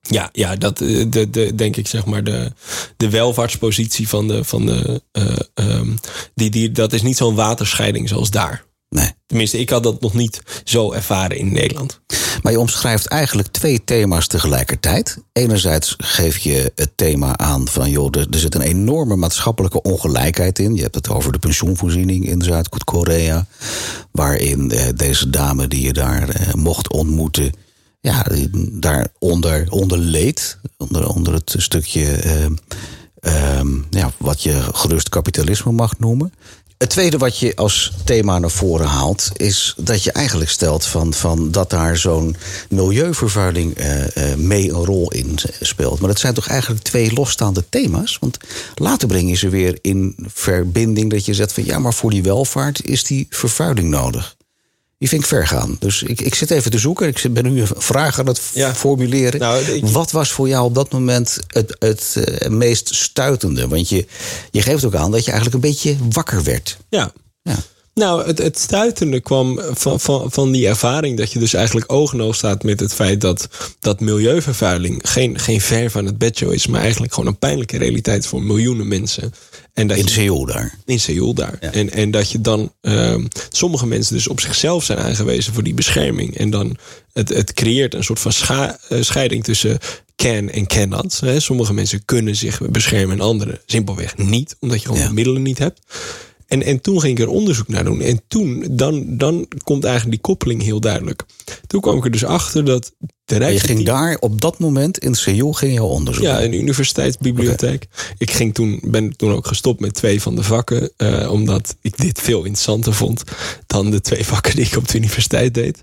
ja, 0.00 0.28
ja, 0.32 0.56
dat 0.56 0.78
de, 0.78 1.30
de, 1.30 1.54
denk 1.54 1.76
ik, 1.76 1.86
zeg 1.86 2.04
maar, 2.04 2.24
de, 2.24 2.52
de 2.96 3.10
welvaartspositie 3.10 4.08
van 4.08 4.28
de. 4.28 4.44
Van 4.44 4.66
de 4.66 5.02
uh, 5.12 5.36
um, 5.54 5.98
die, 6.34 6.50
die, 6.50 6.72
dat 6.72 6.92
is 6.92 7.02
niet 7.02 7.16
zo'n 7.16 7.34
waterscheiding 7.34 8.08
zoals 8.08 8.30
daar. 8.30 8.64
Nee. 8.88 9.12
Tenminste, 9.26 9.58
ik 9.58 9.70
had 9.70 9.82
dat 9.82 10.00
nog 10.00 10.14
niet 10.14 10.42
zo 10.64 10.92
ervaren 10.92 11.36
in 11.36 11.52
Nederland. 11.52 12.00
Maar 12.42 12.52
je 12.52 12.60
omschrijft 12.60 13.06
eigenlijk 13.06 13.48
twee 13.48 13.84
thema's 13.84 14.26
tegelijkertijd. 14.26 15.18
Enerzijds 15.32 15.94
geef 15.98 16.38
je 16.38 16.72
het 16.74 16.90
thema 16.94 17.36
aan 17.36 17.68
van, 17.68 17.90
joh, 17.90 18.08
er, 18.10 18.26
er 18.30 18.38
zit 18.38 18.54
een 18.54 18.60
enorme 18.60 19.16
maatschappelijke 19.16 19.82
ongelijkheid 19.82 20.58
in. 20.58 20.74
Je 20.74 20.82
hebt 20.82 20.94
het 20.94 21.08
over 21.08 21.32
de 21.32 21.38
pensioenvoorziening 21.38 22.28
in 22.28 22.42
Zuid-Korea, 22.42 23.46
waarin 24.10 24.70
eh, 24.70 24.88
deze 24.96 25.30
dame 25.30 25.68
die 25.68 25.82
je 25.82 25.92
daar 25.92 26.28
eh, 26.28 26.52
mocht 26.52 26.92
ontmoeten, 26.92 27.52
ja, 28.00 28.26
daaronder 28.72 29.66
onder 29.70 29.98
leed, 29.98 30.58
onder, 30.76 31.08
onder 31.08 31.34
het 31.34 31.54
stukje. 31.58 32.12
Eh, 32.12 32.46
uh, 33.26 33.60
ja, 33.90 34.10
wat 34.18 34.42
je 34.42 34.62
gerust 34.72 35.08
kapitalisme 35.08 35.72
mag 35.72 35.98
noemen. 35.98 36.32
Het 36.84 36.92
tweede 36.92 37.18
wat 37.18 37.38
je 37.38 37.56
als 37.56 37.92
thema 38.04 38.38
naar 38.38 38.50
voren 38.50 38.86
haalt, 38.86 39.30
is 39.36 39.74
dat 39.76 40.02
je 40.02 40.12
eigenlijk 40.12 40.50
stelt 40.50 40.86
van, 40.86 41.14
van 41.14 41.50
dat 41.50 41.70
daar 41.70 41.96
zo'n 41.96 42.36
milieuvervuiling 42.68 43.78
uh, 43.78 44.00
uh, 44.00 44.34
mee 44.34 44.70
een 44.70 44.84
rol 44.84 45.10
in 45.10 45.38
speelt. 45.60 46.00
Maar 46.00 46.08
dat 46.08 46.18
zijn 46.18 46.34
toch 46.34 46.48
eigenlijk 46.48 46.82
twee 46.82 47.12
losstaande 47.12 47.64
thema's? 47.68 48.18
Want 48.20 48.38
later 48.74 49.08
breng 49.08 49.28
je 49.28 49.36
ze 49.36 49.48
weer 49.48 49.78
in 49.80 50.16
verbinding 50.26 51.10
dat 51.10 51.24
je 51.24 51.34
zegt 51.34 51.52
van 51.52 51.64
ja, 51.64 51.78
maar 51.78 51.94
voor 51.94 52.10
die 52.10 52.22
welvaart 52.22 52.84
is 52.84 53.04
die 53.04 53.26
vervuiling 53.30 53.88
nodig. 53.88 54.33
Die 55.04 55.12
vind 55.12 55.24
ik 55.24 55.28
ver 55.32 55.46
gaan. 55.46 55.76
Dus 55.78 56.02
ik, 56.02 56.20
ik 56.20 56.34
zit 56.34 56.50
even 56.50 56.70
te 56.70 56.78
zoeken. 56.78 57.08
Ik 57.08 57.26
ben 57.30 57.52
nu 57.52 57.60
een 57.60 57.68
vraag 57.76 58.18
aan 58.18 58.26
het 58.26 58.40
ja. 58.54 58.74
formuleren. 58.74 59.40
Nou, 59.40 59.64
ik... 59.64 59.86
Wat 59.86 60.10
was 60.10 60.32
voor 60.32 60.48
jou 60.48 60.64
op 60.64 60.74
dat 60.74 60.92
moment 60.92 61.38
het, 61.46 61.76
het 61.78 62.14
uh, 62.18 62.48
meest 62.48 62.94
stuitende? 62.94 63.68
Want 63.68 63.88
je, 63.88 64.06
je 64.50 64.62
geeft 64.62 64.84
ook 64.84 64.94
aan 64.94 65.10
dat 65.10 65.24
je 65.24 65.30
eigenlijk 65.30 65.64
een 65.64 65.70
beetje 65.70 65.96
wakker 66.10 66.42
werd. 66.42 66.78
Ja. 66.88 67.12
ja. 67.42 67.56
Nou, 67.94 68.26
het, 68.26 68.38
het 68.38 68.58
stuitende 68.58 69.20
kwam 69.20 69.60
van, 69.70 70.00
van, 70.00 70.32
van 70.32 70.52
die 70.52 70.68
ervaring 70.68 71.18
dat 71.18 71.32
je 71.32 71.38
dus 71.38 71.54
eigenlijk 71.54 71.92
oog 71.92 72.12
en 72.12 72.22
oog 72.22 72.34
staat 72.34 72.62
met 72.62 72.80
het 72.80 72.94
feit 72.94 73.20
dat, 73.20 73.48
dat 73.80 74.00
milieuvervuiling 74.00 75.00
geen, 75.02 75.38
geen 75.38 75.60
ver 75.60 75.90
van 75.90 76.06
het 76.06 76.18
bedshow 76.18 76.52
is, 76.52 76.66
maar 76.66 76.80
eigenlijk 76.80 77.14
gewoon 77.14 77.28
een 77.28 77.38
pijnlijke 77.38 77.78
realiteit 77.78 78.26
voor 78.26 78.42
miljoenen 78.42 78.88
mensen. 78.88 79.34
En 79.72 79.86
dat 79.86 79.96
in 79.96 80.08
Seoul 80.08 80.46
daar. 80.46 80.78
In 80.84 81.00
Seoul 81.00 81.34
daar. 81.34 81.56
Ja. 81.60 81.72
En, 81.72 81.90
en 81.90 82.10
dat 82.10 82.30
je 82.30 82.40
dan 82.40 82.72
um, 82.80 83.28
sommige 83.50 83.86
mensen 83.86 84.14
dus 84.14 84.28
op 84.28 84.40
zichzelf 84.40 84.84
zijn 84.84 84.98
aangewezen 84.98 85.52
voor 85.52 85.62
die 85.62 85.74
bescherming. 85.74 86.36
En 86.36 86.50
dan 86.50 86.76
het, 87.12 87.28
het 87.28 87.52
creëert 87.52 87.94
een 87.94 88.04
soort 88.04 88.20
van 88.20 88.32
scha, 88.32 88.78
uh, 88.88 89.02
scheiding 89.02 89.44
tussen 89.44 89.78
can 90.16 90.50
en 90.50 90.66
cannot. 90.66 91.20
Hè. 91.20 91.40
Sommige 91.40 91.74
mensen 91.74 92.04
kunnen 92.04 92.36
zich 92.36 92.60
beschermen 92.70 93.16
en 93.16 93.24
anderen 93.24 93.60
simpelweg 93.66 94.16
niet, 94.16 94.56
omdat 94.60 94.80
je 94.80 94.86
gewoon 94.86 95.02
ja. 95.02 95.08
de 95.08 95.14
middelen 95.14 95.42
niet 95.42 95.58
hebt. 95.58 95.80
En, 96.54 96.62
en 96.62 96.80
toen 96.80 97.00
ging 97.00 97.18
ik 97.18 97.24
er 97.24 97.30
onderzoek 97.30 97.68
naar 97.68 97.84
doen. 97.84 98.00
En 98.00 98.20
toen, 98.28 98.64
dan, 98.70 99.16
dan 99.16 99.48
komt 99.64 99.84
eigenlijk 99.84 100.14
die 100.14 100.30
koppeling 100.30 100.62
heel 100.62 100.80
duidelijk. 100.80 101.22
Toen 101.66 101.80
kwam 101.80 101.96
ik 101.96 102.04
er 102.04 102.10
dus 102.10 102.24
achter 102.24 102.64
dat 102.64 102.92
de 103.24 103.36
rijkste... 103.36 103.68
Je 103.68 103.74
ging 103.74 103.86
daar 103.86 104.16
op 104.20 104.40
dat 104.40 104.58
moment 104.58 104.98
in 104.98 105.14
Seoul 105.14 105.52
ging 105.52 105.72
je 105.72 105.82
onderzoek 105.82 106.24
Ja, 106.24 106.38
in 106.38 106.50
de 106.50 106.58
universiteitsbibliotheek. 106.58 107.84
Okay. 107.84 108.14
Ik 108.18 108.30
ging 108.30 108.54
toen, 108.54 108.80
ben 108.84 109.16
toen 109.16 109.32
ook 109.32 109.46
gestopt 109.46 109.80
met 109.80 109.94
twee 109.94 110.22
van 110.22 110.34
de 110.34 110.42
vakken. 110.42 110.90
Uh, 110.96 111.30
omdat 111.30 111.76
ik 111.80 111.96
dit 111.96 112.20
veel 112.20 112.38
interessanter 112.38 112.94
vond 112.94 113.22
dan 113.66 113.90
de 113.90 114.00
twee 114.00 114.24
vakken 114.34 114.56
die 114.56 114.66
ik 114.66 114.76
op 114.76 114.88
de 114.88 114.98
universiteit 114.98 115.54
deed. 115.54 115.82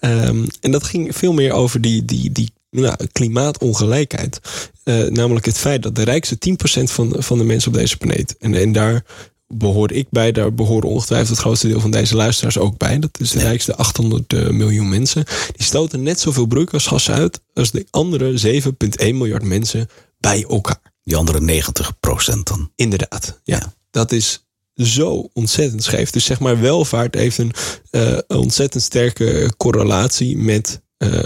Um, 0.00 0.46
en 0.60 0.70
dat 0.70 0.84
ging 0.84 1.16
veel 1.16 1.32
meer 1.32 1.52
over 1.52 1.80
die, 1.80 2.04
die, 2.04 2.32
die 2.32 2.50
nou, 2.70 2.96
klimaatongelijkheid. 3.12 4.40
Uh, 4.84 5.06
namelijk 5.06 5.46
het 5.46 5.58
feit 5.58 5.82
dat 5.82 5.94
de 5.94 6.02
rijkste 6.02 6.36
10% 6.80 6.82
van, 6.82 7.14
van 7.18 7.38
de 7.38 7.44
mensen 7.44 7.72
op 7.72 7.78
deze 7.78 7.96
planeet. 7.96 8.36
En, 8.38 8.54
en 8.54 8.72
daar 8.72 9.04
behoor 9.46 9.92
ik 9.92 10.06
bij. 10.10 10.32
Daar 10.32 10.54
behoren 10.54 10.88
ongetwijfeld 10.88 11.28
het 11.28 11.38
grootste 11.38 11.68
deel 11.68 11.80
van 11.80 11.90
deze 11.90 12.16
luisteraars 12.16 12.58
ook 12.58 12.78
bij. 12.78 12.98
Dat 12.98 13.20
is 13.20 13.30
de 13.30 13.36
nee. 13.36 13.46
rijkste 13.46 13.76
800 13.76 14.32
uh, 14.32 14.48
miljoen 14.48 14.88
mensen. 14.88 15.24
Die 15.56 15.66
stoten 15.66 16.02
net 16.02 16.20
zoveel 16.20 16.46
broeikasgassen 16.46 17.14
uit 17.14 17.40
als 17.54 17.70
de 17.70 17.86
andere 17.90 18.62
7,1 18.62 18.70
miljard 18.98 19.42
mensen 19.42 19.88
bij 20.18 20.44
elkaar. 20.48 20.80
Die 21.02 21.16
andere 21.16 21.40
90 21.40 22.00
procent 22.00 22.46
dan. 22.46 22.72
Inderdaad, 22.74 23.40
ja. 23.44 23.56
ja. 23.56 23.74
Dat 23.90 24.12
is 24.12 24.46
zo 24.74 25.28
ontzettend 25.32 25.82
scheef. 25.82 26.10
Dus 26.10 26.24
zeg 26.24 26.40
maar, 26.40 26.60
welvaart 26.60 27.14
heeft 27.14 27.38
een 27.38 27.52
uh, 27.90 28.18
ontzettend 28.26 28.82
sterke 28.82 29.52
correlatie 29.56 30.36
met 30.36 30.82
uh, 30.98 31.24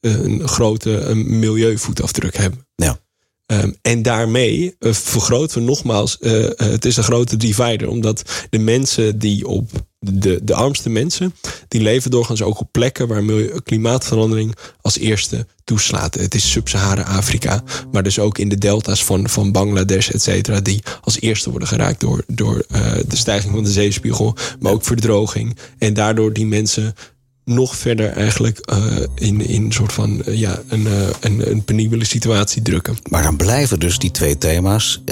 een 0.00 0.48
grote 0.48 1.12
milieuvoetafdruk 1.14 2.36
hebben. 2.36 2.66
Ja. 2.74 3.00
Um, 3.52 3.76
en 3.82 4.02
daarmee 4.02 4.76
uh, 4.78 4.92
vergroten 4.92 5.58
we 5.58 5.64
nogmaals, 5.64 6.16
uh, 6.20 6.42
uh, 6.42 6.48
het 6.56 6.84
is 6.84 6.96
een 6.96 7.02
grote 7.02 7.36
divider. 7.36 7.88
Omdat 7.88 8.46
de 8.50 8.58
mensen 8.58 9.18
die 9.18 9.46
op 9.46 9.70
de, 9.98 10.40
de 10.42 10.54
armste 10.54 10.88
mensen, 10.88 11.34
die 11.68 11.80
leven 11.80 12.10
doorgaans 12.10 12.42
ook 12.42 12.60
op 12.60 12.68
plekken 12.72 13.08
waar 13.08 13.24
klimaatverandering 13.64 14.56
als 14.80 14.98
eerste 14.98 15.46
toeslaat. 15.64 16.14
Het 16.14 16.34
is 16.34 16.50
Sub-Sahara-Afrika, 16.50 17.62
maar 17.92 18.02
dus 18.02 18.18
ook 18.18 18.38
in 18.38 18.48
de 18.48 18.58
delta's 18.58 19.04
van, 19.04 19.28
van 19.28 19.52
Bangladesh, 19.52 20.08
et 20.08 20.22
cetera, 20.22 20.60
die 20.60 20.82
als 21.00 21.20
eerste 21.20 21.50
worden 21.50 21.68
geraakt 21.68 22.00
door, 22.00 22.24
door 22.26 22.64
de 23.08 23.16
stijging 23.16 23.52
van 23.54 23.64
de 23.64 23.72
zeespiegel, 23.72 24.36
maar 24.60 24.72
ook 24.72 24.84
verdroging. 24.84 25.56
En 25.78 25.94
daardoor 25.94 26.32
die 26.32 26.46
mensen 26.46 26.94
nog 27.50 27.76
verder 27.76 28.08
eigenlijk 28.12 28.72
uh, 28.72 28.96
in, 29.14 29.46
in 29.46 29.64
een 29.64 29.72
soort 29.72 29.92
van 29.92 30.22
uh, 30.26 30.38
ja, 30.38 30.58
een, 30.68 30.80
uh, 30.80 31.08
een, 31.20 31.50
een 31.50 31.64
penibele 31.64 32.04
situatie 32.04 32.62
drukken. 32.62 32.96
Maar 33.10 33.22
dan 33.22 33.36
blijven 33.36 33.80
dus 33.80 33.98
die 33.98 34.10
twee 34.10 34.38
thema's 34.38 35.02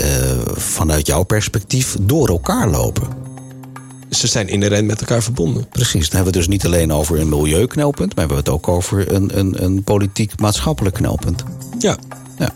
vanuit 0.55 1.07
jouw 1.07 1.23
perspectief 1.23 1.97
door 2.01 2.29
elkaar 2.29 2.69
lopen. 2.69 3.09
Ze 4.11 4.27
zijn 4.27 4.49
inherent 4.49 4.87
met 4.87 5.01
elkaar 5.01 5.23
verbonden. 5.23 5.69
Precies. 5.69 6.09
Dan 6.09 6.15
hebben 6.17 6.33
we 6.33 6.39
het 6.39 6.49
dus 6.49 6.57
niet 6.57 6.67
alleen 6.67 6.93
over 6.93 7.21
een 7.21 7.29
milieuknelpunt, 7.29 8.15
maar 8.15 8.27
hebben 8.27 8.45
we 8.45 8.51
het 8.51 8.53
ook 8.53 8.69
over 8.69 9.13
een, 9.13 9.39
een, 9.39 9.65
een 9.65 9.83
politiek-maatschappelijk 9.85 10.95
knelpunt. 10.95 11.45
Ja. 11.79 11.97
ja. 12.39 12.55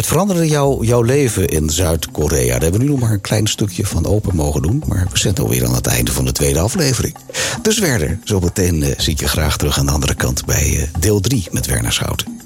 Het 0.00 0.08
veranderde 0.08 0.46
jou, 0.48 0.86
jouw 0.86 1.02
leven 1.02 1.48
in 1.48 1.70
Zuid-Korea. 1.70 2.52
Daar 2.52 2.60
hebben 2.60 2.80
we 2.80 2.86
nu 2.86 2.90
nog 2.90 3.00
maar 3.00 3.10
een 3.10 3.20
klein 3.20 3.46
stukje 3.46 3.86
van 3.86 4.06
open 4.06 4.36
mogen 4.36 4.62
doen. 4.62 4.82
Maar 4.86 5.06
we 5.12 5.18
zitten 5.18 5.44
alweer 5.44 5.66
aan 5.66 5.74
het 5.74 5.86
einde 5.86 6.12
van 6.12 6.24
de 6.24 6.32
tweede 6.32 6.60
aflevering. 6.60 7.16
Dus 7.62 7.78
Werder, 7.78 8.18
zo 8.24 8.40
meteen 8.40 8.82
uh, 8.82 8.88
zie 8.96 9.12
ik 9.12 9.20
je 9.20 9.28
graag 9.28 9.56
terug 9.56 9.78
aan 9.78 9.86
de 9.86 9.92
andere 9.92 10.14
kant 10.14 10.44
bij 10.44 10.68
uh, 10.68 10.82
deel 10.98 11.20
3 11.20 11.48
met 11.50 11.66
Werner 11.66 11.92
Schouten. 11.92 12.40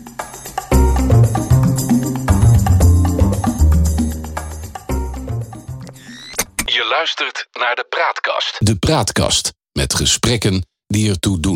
Je 6.64 6.86
luistert 6.90 7.48
naar 7.52 7.74
de 7.74 7.86
Praatkast. 7.88 8.56
De 8.58 8.76
Praatkast 8.76 9.52
met 9.72 9.94
gesprekken 9.94 10.66
die 10.86 11.10
ertoe 11.10 11.40
doen. 11.40 11.53